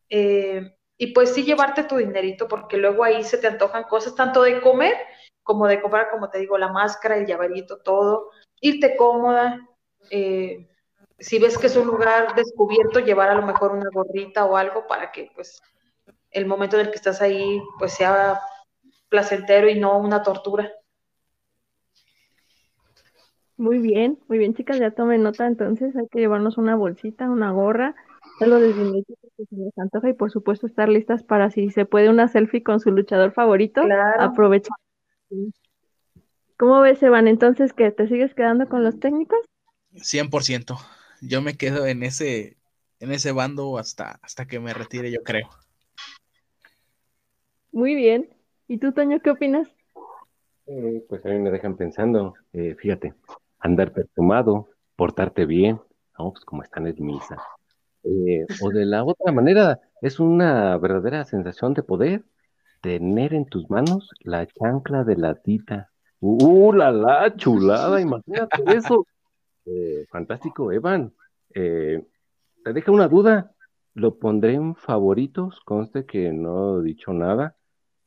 Eh, 0.10 0.74
y 1.00 1.14
pues 1.14 1.34
sí 1.34 1.44
llevarte 1.44 1.84
tu 1.84 1.98
dinerito, 1.98 2.48
porque 2.48 2.78
luego 2.78 3.04
ahí 3.04 3.24
se 3.24 3.38
te 3.38 3.48
antojan 3.48 3.84
cosas 3.84 4.16
tanto 4.16 4.42
de 4.42 4.62
comer 4.62 4.96
como 5.44 5.68
de 5.68 5.82
comprar, 5.82 6.10
como 6.12 6.30
te 6.30 6.40
digo, 6.40 6.58
la 6.58 6.72
máscara, 6.72 7.18
el 7.18 7.26
llaverito, 7.26 7.80
todo, 7.80 8.32
irte 8.60 8.98
cómoda. 8.98 9.66
Eh, 10.12 10.68
si 11.20 11.40
ves 11.40 11.58
que 11.58 11.68
es 11.68 11.76
un 11.76 11.88
lugar 11.88 12.36
descubierto, 12.36 13.00
llevar 13.00 13.30
a 13.30 13.36
lo 13.36 13.46
mejor 13.46 13.72
una 13.72 13.90
gorrita 13.92 14.46
o 14.46 14.56
algo 14.56 14.86
para 14.88 15.12
que 15.12 15.32
pues 15.34 15.62
el 16.32 16.46
momento 16.46 16.78
en 16.78 16.86
el 16.86 16.92
que 16.92 16.98
estás 16.98 17.22
ahí 17.22 17.62
pues 17.80 17.94
sea 17.94 18.40
placentero 19.10 19.70
y 19.70 19.80
no 19.80 19.98
una 19.98 20.22
tortura. 20.22 20.72
Muy 23.56 23.80
bien, 23.80 24.20
muy 24.28 24.38
bien 24.38 24.54
chicas, 24.54 24.78
ya 24.78 24.92
tomen 24.92 25.24
nota 25.24 25.48
entonces, 25.48 25.96
hay 25.96 26.08
que 26.10 26.20
llevarnos 26.20 26.60
una 26.60 26.76
bolsita, 26.76 27.28
una 27.28 27.52
gorra, 27.52 27.96
algo 28.40 28.60
de 28.60 29.04
que 29.08 29.46
se 29.46 29.56
les 29.56 29.76
antoja 29.80 30.10
y 30.10 30.14
por 30.14 30.30
supuesto 30.30 30.68
estar 30.68 30.90
listas 30.90 31.24
para 31.24 31.50
si 31.50 31.72
se 31.72 31.86
puede 31.86 32.10
una 32.10 32.28
selfie 32.28 32.62
con 32.62 32.80
su 32.80 32.92
luchador 32.92 33.32
favorito, 33.32 33.82
claro. 33.82 34.22
aprovecha. 34.22 34.70
¿Cómo 36.58 36.82
ves, 36.82 37.02
Evan? 37.02 37.28
Entonces, 37.28 37.74
¿que 37.74 37.90
te 37.92 38.08
sigues 38.08 38.36
quedando 38.36 38.70
con 38.70 38.84
los 38.84 39.00
técnicos? 39.00 39.40
100% 39.96 40.78
yo 41.22 41.42
me 41.42 41.56
quedo 41.56 41.86
en 41.86 42.04
ese, 42.04 42.58
en 43.00 43.12
ese 43.12 43.32
bando 43.32 43.78
hasta, 43.78 44.20
hasta 44.22 44.46
que 44.46 44.60
me 44.60 44.74
retire, 44.74 45.12
yo 45.12 45.24
creo. 45.24 45.50
Muy 47.72 47.96
bien. 47.96 48.30
¿Y 48.68 48.78
tú, 48.78 48.92
Toño, 48.92 49.20
qué 49.22 49.32
opinas? 49.32 49.68
Eh, 50.66 51.06
pues 51.08 51.26
a 51.26 51.30
mí 51.30 51.40
me 51.40 51.52
dejan 51.52 51.78
pensando, 51.78 52.34
eh, 52.54 52.76
fíjate, 52.76 53.14
andar 53.60 53.94
perfumado, 53.94 54.70
portarte 54.96 55.46
bien. 55.46 55.80
Pues 56.18 56.46
como 56.46 56.64
están 56.64 56.88
en 56.88 56.96
misa. 57.00 57.38
Eh, 58.04 58.46
o 58.62 58.70
de 58.70 58.86
la 58.86 59.04
otra 59.04 59.32
manera, 59.32 59.80
es 60.02 60.20
una 60.20 60.78
verdadera 60.78 61.24
sensación 61.26 61.74
de 61.74 61.84
poder 61.84 62.24
tener 62.82 63.34
en 63.34 63.46
tus 63.46 63.70
manos 63.70 64.10
la 64.22 64.48
chancla 64.48 65.04
de 65.04 65.16
la 65.16 65.36
tita. 65.36 65.92
¡Uh, 66.20 66.74
la 66.74 66.92
la, 66.92 67.36
chulada! 67.36 68.02
Imagínate 68.02 68.64
eso. 68.76 69.06
Eh, 69.68 70.06
fantástico, 70.10 70.72
Evan. 70.72 71.14
Eh, 71.54 72.02
te 72.64 72.74
deja 72.74 72.92
una 72.92 73.08
duda. 73.08 73.52
Lo 73.94 74.18
pondré 74.18 74.54
en 74.54 74.76
favoritos, 74.76 75.60
conste 75.66 76.06
que 76.06 76.32
no 76.32 76.80
he 76.80 76.84
dicho 76.84 77.14
nada, 77.14 77.58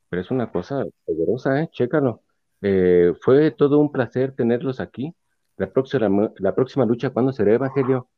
pero 0.09 0.21
es 0.21 0.31
una 0.31 0.49
cosa 0.51 0.85
poderosa, 1.05 1.61
¿eh? 1.61 1.69
Chécalo. 1.71 2.23
Eh, 2.61 3.13
fue 3.21 3.51
todo 3.51 3.77
un 3.79 3.91
placer 3.91 4.33
tenerlos 4.33 4.79
aquí. 4.79 5.13
La 5.57 5.71
próxima, 5.71 6.31
la 6.37 6.55
próxima 6.55 6.85
lucha, 6.85 7.09
¿cuándo 7.11 7.31
será, 7.31 7.53
Evangelio? 7.53 8.09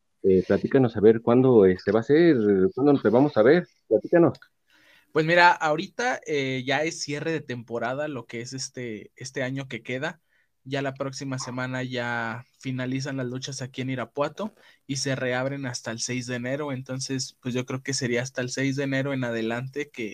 platícanos 0.47 0.95
a 0.95 1.01
ver 1.01 1.21
cuándo 1.21 1.65
se 1.65 1.71
este, 1.73 1.91
va 1.91 1.99
a 1.99 2.03
ser, 2.03 2.38
cuándo 2.73 3.01
te 3.01 3.10
vamos 3.10 3.36
a 3.36 3.41
ver. 3.41 3.67
Platícanos. 3.89 4.39
Pues 5.12 5.25
mira, 5.25 5.51
ahorita 5.51 6.21
ya 6.63 6.84
es 6.84 7.01
cierre 7.01 7.34
de 7.34 7.41
temporada, 7.41 8.08
lo 8.08 8.25
que 8.25 8.39
es 8.39 8.53
este, 8.53 9.12
este 9.17 9.43
año 9.43 9.67
que 9.67 9.84
queda. 9.84 10.21
Ya 10.65 10.82
la 10.82 10.93
próxima 10.93 11.39
semana 11.39 11.84
ya 11.84 12.45
finalizan 12.60 13.17
las 13.17 13.28
luchas 13.28 13.62
aquí 13.62 13.82
en 13.82 13.89
Irapuato 13.89 14.54
y 14.88 14.95
se 14.95 15.15
reabren 15.15 15.65
hasta 15.65 15.91
el 15.91 15.99
6 15.99 16.28
de 16.28 16.36
enero. 16.36 16.71
Entonces, 16.71 17.38
pues 17.41 17.54
yo 17.54 17.65
creo 17.65 17.84
que 17.84 17.93
sería 17.93 18.21
hasta 18.21 18.41
el 18.41 18.49
6 18.49 18.78
de 18.78 18.84
enero 18.84 19.13
en 19.13 19.26
adelante 19.26 19.89
que, 19.89 20.13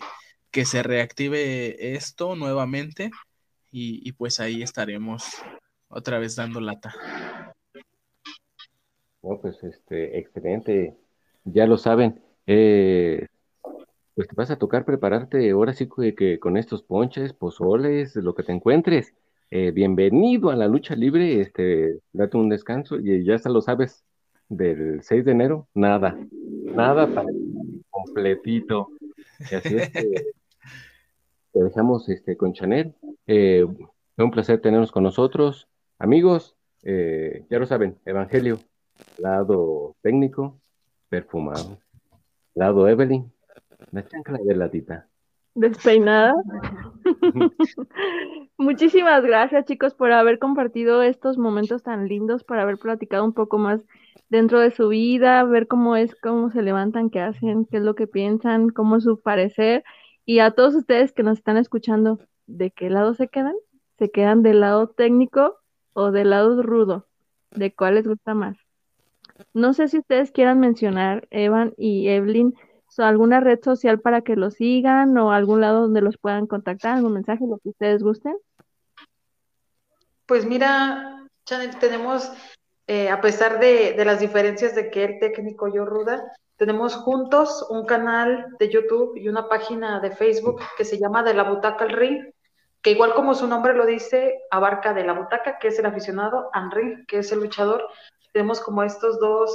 que 0.50 0.64
se 0.64 0.82
reactive 0.82 1.94
esto 1.94 2.34
nuevamente 2.34 3.10
y, 3.72 4.12
pues 4.12 4.40
ahí 4.40 4.62
estaremos 4.62 5.24
otra 5.88 6.18
vez 6.18 6.34
dando 6.34 6.60
lata. 6.60 6.92
Oh, 9.20 9.40
pues 9.40 9.62
este, 9.62 10.18
excelente. 10.18 10.96
Ya 11.44 11.66
lo 11.66 11.76
saben. 11.76 12.20
Eh, 12.46 13.26
pues 14.14 14.26
te 14.26 14.34
vas 14.34 14.50
a 14.50 14.58
tocar 14.58 14.84
prepararte 14.84 15.50
ahora 15.50 15.72
sí 15.72 15.88
que 16.16 16.40
con 16.40 16.56
estos 16.56 16.82
ponches, 16.82 17.32
pozoles, 17.32 18.16
lo 18.16 18.34
que 18.34 18.42
te 18.42 18.52
encuentres. 18.52 19.14
Eh, 19.52 19.72
bienvenido 19.72 20.50
a 20.50 20.54
la 20.54 20.68
lucha 20.68 20.94
libre, 20.94 21.40
este, 21.40 21.98
date 22.12 22.36
un 22.36 22.48
descanso 22.48 23.00
y 23.00 23.24
ya 23.24 23.36
lo 23.46 23.60
sabes, 23.60 24.04
del 24.48 25.02
6 25.02 25.24
de 25.24 25.32
enero, 25.32 25.66
nada, 25.74 26.16
nada 26.66 27.08
para 27.12 27.28
completito. 27.90 28.90
Y 29.50 29.54
así 29.56 29.76
es 29.76 29.90
que 29.90 30.02
te 31.52 31.64
dejamos 31.64 32.08
este, 32.08 32.36
con 32.36 32.52
Chanel. 32.52 32.94
Eh, 33.26 33.66
fue 34.14 34.24
un 34.24 34.30
placer 34.30 34.60
tenernos 34.60 34.92
con 34.92 35.02
nosotros. 35.02 35.66
Amigos, 35.98 36.56
eh, 36.84 37.44
ya 37.50 37.58
lo 37.58 37.66
saben, 37.66 37.98
Evangelio, 38.04 38.60
lado 39.18 39.96
técnico, 40.00 40.60
perfumado. 41.08 41.76
Lado 42.54 42.86
Evelyn, 42.86 43.32
la 43.90 44.06
chancla 44.06 44.38
de 44.38 44.54
latita. 44.54 45.08
Despeinada. 45.56 46.34
Muchísimas 48.60 49.22
gracias, 49.22 49.64
chicos, 49.64 49.94
por 49.94 50.12
haber 50.12 50.38
compartido 50.38 51.02
estos 51.02 51.38
momentos 51.38 51.82
tan 51.82 52.08
lindos, 52.08 52.44
por 52.44 52.58
haber 52.58 52.76
platicado 52.76 53.24
un 53.24 53.32
poco 53.32 53.56
más 53.56 53.80
dentro 54.28 54.60
de 54.60 54.70
su 54.70 54.88
vida, 54.88 55.42
ver 55.44 55.66
cómo 55.66 55.96
es, 55.96 56.14
cómo 56.16 56.50
se 56.50 56.60
levantan, 56.60 57.08
qué 57.08 57.20
hacen, 57.20 57.64
qué 57.64 57.78
es 57.78 57.82
lo 57.82 57.94
que 57.94 58.06
piensan, 58.06 58.68
cómo 58.68 58.96
es 58.96 59.04
su 59.04 59.18
parecer. 59.18 59.82
Y 60.26 60.40
a 60.40 60.50
todos 60.50 60.74
ustedes 60.74 61.14
que 61.14 61.22
nos 61.22 61.38
están 61.38 61.56
escuchando, 61.56 62.18
¿de 62.46 62.70
qué 62.70 62.90
lado 62.90 63.14
se 63.14 63.28
quedan? 63.28 63.54
¿Se 63.98 64.10
quedan 64.10 64.42
del 64.42 64.60
lado 64.60 64.88
técnico 64.88 65.56
o 65.94 66.10
del 66.10 66.28
lado 66.28 66.62
rudo? 66.62 67.06
¿De 67.52 67.72
cuál 67.74 67.94
les 67.94 68.06
gusta 68.06 68.34
más? 68.34 68.58
No 69.54 69.72
sé 69.72 69.88
si 69.88 70.00
ustedes 70.00 70.32
quieran 70.32 70.60
mencionar, 70.60 71.26
Evan 71.30 71.72
y 71.78 72.08
Evelyn, 72.08 72.54
alguna 72.98 73.40
red 73.40 73.60
social 73.62 74.00
para 74.00 74.20
que 74.20 74.36
los 74.36 74.54
sigan 74.54 75.16
o 75.16 75.32
algún 75.32 75.62
lado 75.62 75.82
donde 75.82 76.02
los 76.02 76.18
puedan 76.18 76.46
contactar, 76.46 76.96
algún 76.96 77.14
mensaje, 77.14 77.46
lo 77.46 77.58
que 77.58 77.70
ustedes 77.70 78.02
gusten. 78.02 78.36
Pues 80.30 80.46
mira, 80.46 81.26
Chanel, 81.44 81.76
tenemos, 81.80 82.30
eh, 82.86 83.08
a 83.08 83.20
pesar 83.20 83.58
de, 83.58 84.00
las 84.04 84.20
diferencias 84.20 84.76
de 84.76 84.88
que 84.88 85.02
el 85.02 85.18
técnico 85.18 85.66
yo 85.66 85.84
ruda, 85.84 86.22
Tenemos 86.54 86.94
juntos 86.94 87.66
un 87.68 87.84
canal 87.84 88.46
de 88.60 88.68
YouTube 88.68 89.16
y 89.16 89.28
una 89.28 89.48
página 89.48 89.98
de 89.98 90.12
Facebook 90.12 90.62
que 90.76 90.84
se 90.84 91.00
llama 91.00 91.24
De 91.24 91.34
la 91.34 91.42
Butaca 91.42 91.84
al 91.84 91.90
Ring, 91.90 92.32
que 92.80 92.92
igual 92.92 93.12
como 93.14 93.34
su 93.34 93.48
nombre 93.48 93.74
lo 93.74 93.84
dice, 93.84 94.38
abarca 94.52 94.94
de 94.94 95.02
la 95.02 95.14
butaca, 95.14 95.58
que 95.58 95.66
es 95.66 95.80
el 95.80 95.86
aficionado, 95.86 96.48
al 96.52 96.70
ring, 96.70 97.04
que 97.08 97.18
es 97.18 97.32
el 97.32 97.40
luchador. 97.40 97.88
Tenemos 98.32 98.60
como 98.60 98.84
estos 98.84 99.18
dos, 99.18 99.50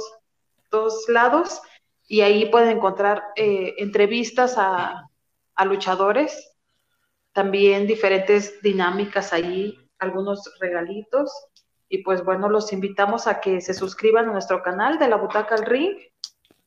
dos 0.70 1.08
lados 1.08 1.62
y 2.06 2.20
ahí 2.20 2.50
pueden 2.50 2.76
encontrar 2.76 3.22
eh, 3.34 3.76
entrevistas 3.78 4.58
a, 4.58 5.08
a 5.54 5.64
luchadores, 5.64 6.54
también 7.32 7.86
diferentes 7.86 8.60
dinámicas 8.60 9.32
ahí, 9.32 9.85
algunos 9.98 10.50
regalitos. 10.60 11.30
Y 11.88 11.98
pues 12.02 12.24
bueno, 12.24 12.48
los 12.48 12.72
invitamos 12.72 13.26
a 13.26 13.40
que 13.40 13.60
se 13.60 13.74
suscriban 13.74 14.28
a 14.28 14.32
nuestro 14.32 14.62
canal 14.62 14.98
de 14.98 15.08
la 15.08 15.16
Butaca 15.16 15.54
al 15.54 15.66
Ring, 15.66 15.96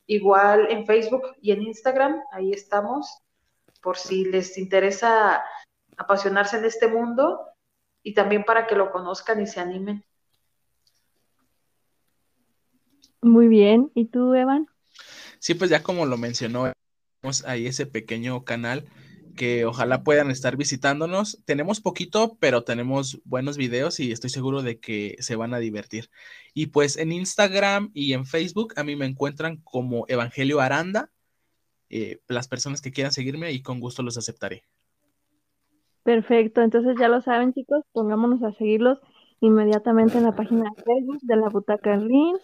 igual 0.06 0.66
en 0.70 0.86
Facebook 0.86 1.22
y 1.40 1.52
en 1.52 1.62
Instagram, 1.62 2.20
ahí 2.32 2.52
estamos, 2.52 3.18
por 3.82 3.96
si 3.96 4.24
les 4.24 4.56
interesa 4.58 5.42
apasionarse 5.96 6.56
en 6.56 6.64
este 6.64 6.88
mundo 6.88 7.40
y 8.02 8.14
también 8.14 8.44
para 8.44 8.66
que 8.66 8.74
lo 8.74 8.90
conozcan 8.90 9.40
y 9.42 9.46
se 9.46 9.60
animen. 9.60 10.04
Muy 13.22 13.48
bien, 13.48 13.90
¿y 13.94 14.06
tú, 14.06 14.34
Evan? 14.34 14.66
Sí, 15.38 15.54
pues 15.54 15.68
ya 15.70 15.82
como 15.82 16.06
lo 16.06 16.16
mencionó, 16.16 16.72
tenemos 17.20 17.44
ahí 17.44 17.66
ese 17.66 17.84
pequeño 17.84 18.44
canal 18.44 18.88
que 19.36 19.64
ojalá 19.64 20.02
puedan 20.02 20.30
estar 20.30 20.56
visitándonos. 20.56 21.42
Tenemos 21.44 21.80
poquito, 21.80 22.36
pero 22.40 22.64
tenemos 22.64 23.20
buenos 23.24 23.56
videos 23.56 24.00
y 24.00 24.12
estoy 24.12 24.30
seguro 24.30 24.62
de 24.62 24.78
que 24.78 25.16
se 25.20 25.36
van 25.36 25.54
a 25.54 25.58
divertir. 25.58 26.10
Y 26.54 26.66
pues 26.66 26.96
en 26.96 27.12
Instagram 27.12 27.90
y 27.94 28.12
en 28.12 28.26
Facebook 28.26 28.74
a 28.76 28.84
mí 28.84 28.96
me 28.96 29.06
encuentran 29.06 29.56
como 29.58 30.04
Evangelio 30.08 30.60
Aranda. 30.60 31.10
Eh, 31.88 32.20
las 32.28 32.46
personas 32.46 32.80
que 32.80 32.92
quieran 32.92 33.12
seguirme 33.12 33.50
y 33.52 33.62
con 33.62 33.80
gusto 33.80 34.02
los 34.02 34.16
aceptaré. 34.16 34.62
Perfecto, 36.02 36.62
entonces 36.62 36.96
ya 36.98 37.08
lo 37.08 37.20
saben 37.20 37.52
chicos, 37.52 37.84
pongámonos 37.92 38.42
a 38.42 38.52
seguirlos 38.52 38.98
inmediatamente 39.40 40.18
en 40.18 40.24
la 40.24 40.34
página 40.34 40.64
de 40.64 40.82
Facebook 40.82 41.18
de 41.22 41.36
la 41.36 41.48
Butaca 41.48 41.96
Ring 41.96 42.36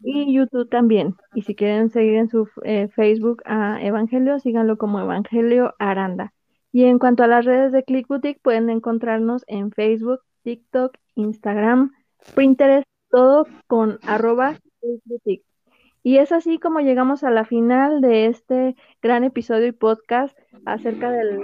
y 0.00 0.32
YouTube 0.34 0.68
también. 0.68 1.16
Y 1.34 1.42
si 1.42 1.54
quieren 1.54 1.90
seguir 1.90 2.14
en 2.14 2.28
su 2.28 2.48
eh, 2.64 2.88
Facebook 2.88 3.42
a 3.44 3.82
Evangelio, 3.82 4.38
síganlo 4.38 4.78
como 4.78 5.00
Evangelio 5.00 5.74
Aranda. 5.78 6.32
Y 6.72 6.84
en 6.84 6.98
cuanto 6.98 7.24
a 7.24 7.26
las 7.26 7.44
redes 7.44 7.72
de 7.72 7.84
Click 7.84 8.06
Boutique, 8.06 8.40
pueden 8.42 8.70
encontrarnos 8.70 9.44
en 9.48 9.72
Facebook, 9.72 10.20
TikTok, 10.42 10.96
Instagram, 11.16 11.92
Pinterest, 12.36 12.86
todo 13.10 13.46
con 13.66 13.98
arroba 14.02 14.54
Click 14.80 15.02
Boutique. 15.04 15.44
Y 16.02 16.16
es 16.16 16.32
así 16.32 16.58
como 16.58 16.80
llegamos 16.80 17.24
a 17.24 17.30
la 17.30 17.44
final 17.44 18.00
de 18.00 18.26
este 18.26 18.74
gran 19.02 19.24
episodio 19.24 19.66
y 19.66 19.72
podcast 19.72 20.38
acerca 20.64 21.10
del 21.10 21.40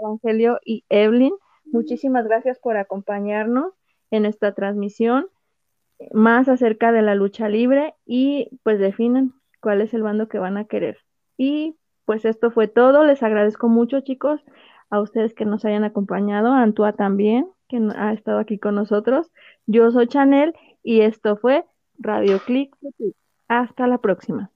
Evangelio 0.00 0.58
y 0.64 0.84
Evelyn. 0.88 1.34
Muchísimas 1.66 2.26
gracias 2.26 2.58
por 2.58 2.76
acompañarnos 2.76 3.74
en 4.14 4.26
esta 4.26 4.52
transmisión 4.52 5.26
más 6.12 6.48
acerca 6.48 6.92
de 6.92 7.02
la 7.02 7.14
lucha 7.14 7.48
libre 7.48 7.94
y 8.06 8.48
pues 8.62 8.78
definen 8.78 9.32
cuál 9.60 9.80
es 9.80 9.94
el 9.94 10.02
bando 10.02 10.28
que 10.28 10.38
van 10.38 10.56
a 10.56 10.64
querer. 10.64 10.98
Y 11.36 11.76
pues 12.04 12.24
esto 12.24 12.50
fue 12.50 12.68
todo. 12.68 13.04
Les 13.04 13.22
agradezco 13.22 13.68
mucho 13.68 14.00
chicos 14.00 14.40
a 14.90 15.00
ustedes 15.00 15.34
que 15.34 15.44
nos 15.44 15.64
hayan 15.64 15.84
acompañado, 15.84 16.52
a 16.52 16.62
Antua 16.62 16.92
también, 16.92 17.48
que 17.68 17.80
ha 17.96 18.12
estado 18.12 18.38
aquí 18.38 18.58
con 18.58 18.74
nosotros. 18.74 19.30
Yo 19.66 19.90
soy 19.90 20.06
Chanel 20.06 20.54
y 20.82 21.00
esto 21.00 21.36
fue 21.36 21.64
Radio 21.98 22.38
Click. 22.44 22.74
Hasta 23.48 23.86
la 23.86 23.98
próxima. 23.98 24.53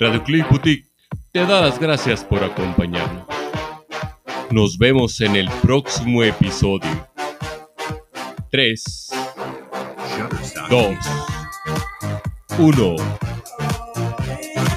Radio 0.00 0.22
Click 0.22 0.48
Boutique 0.48 0.88
te 1.32 1.40
da 1.44 1.60
las 1.62 1.78
gracias 1.80 2.22
por 2.22 2.44
acompañarnos. 2.44 3.26
Nos 4.50 4.78
vemos 4.78 5.20
en 5.20 5.34
el 5.34 5.50
próximo 5.60 6.22
episodio. 6.22 7.08
3, 8.52 9.10
2, 10.70 10.96
1. 12.58 12.96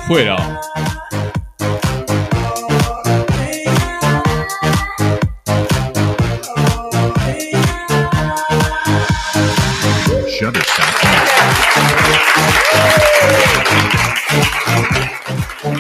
Fuera. 0.08 0.62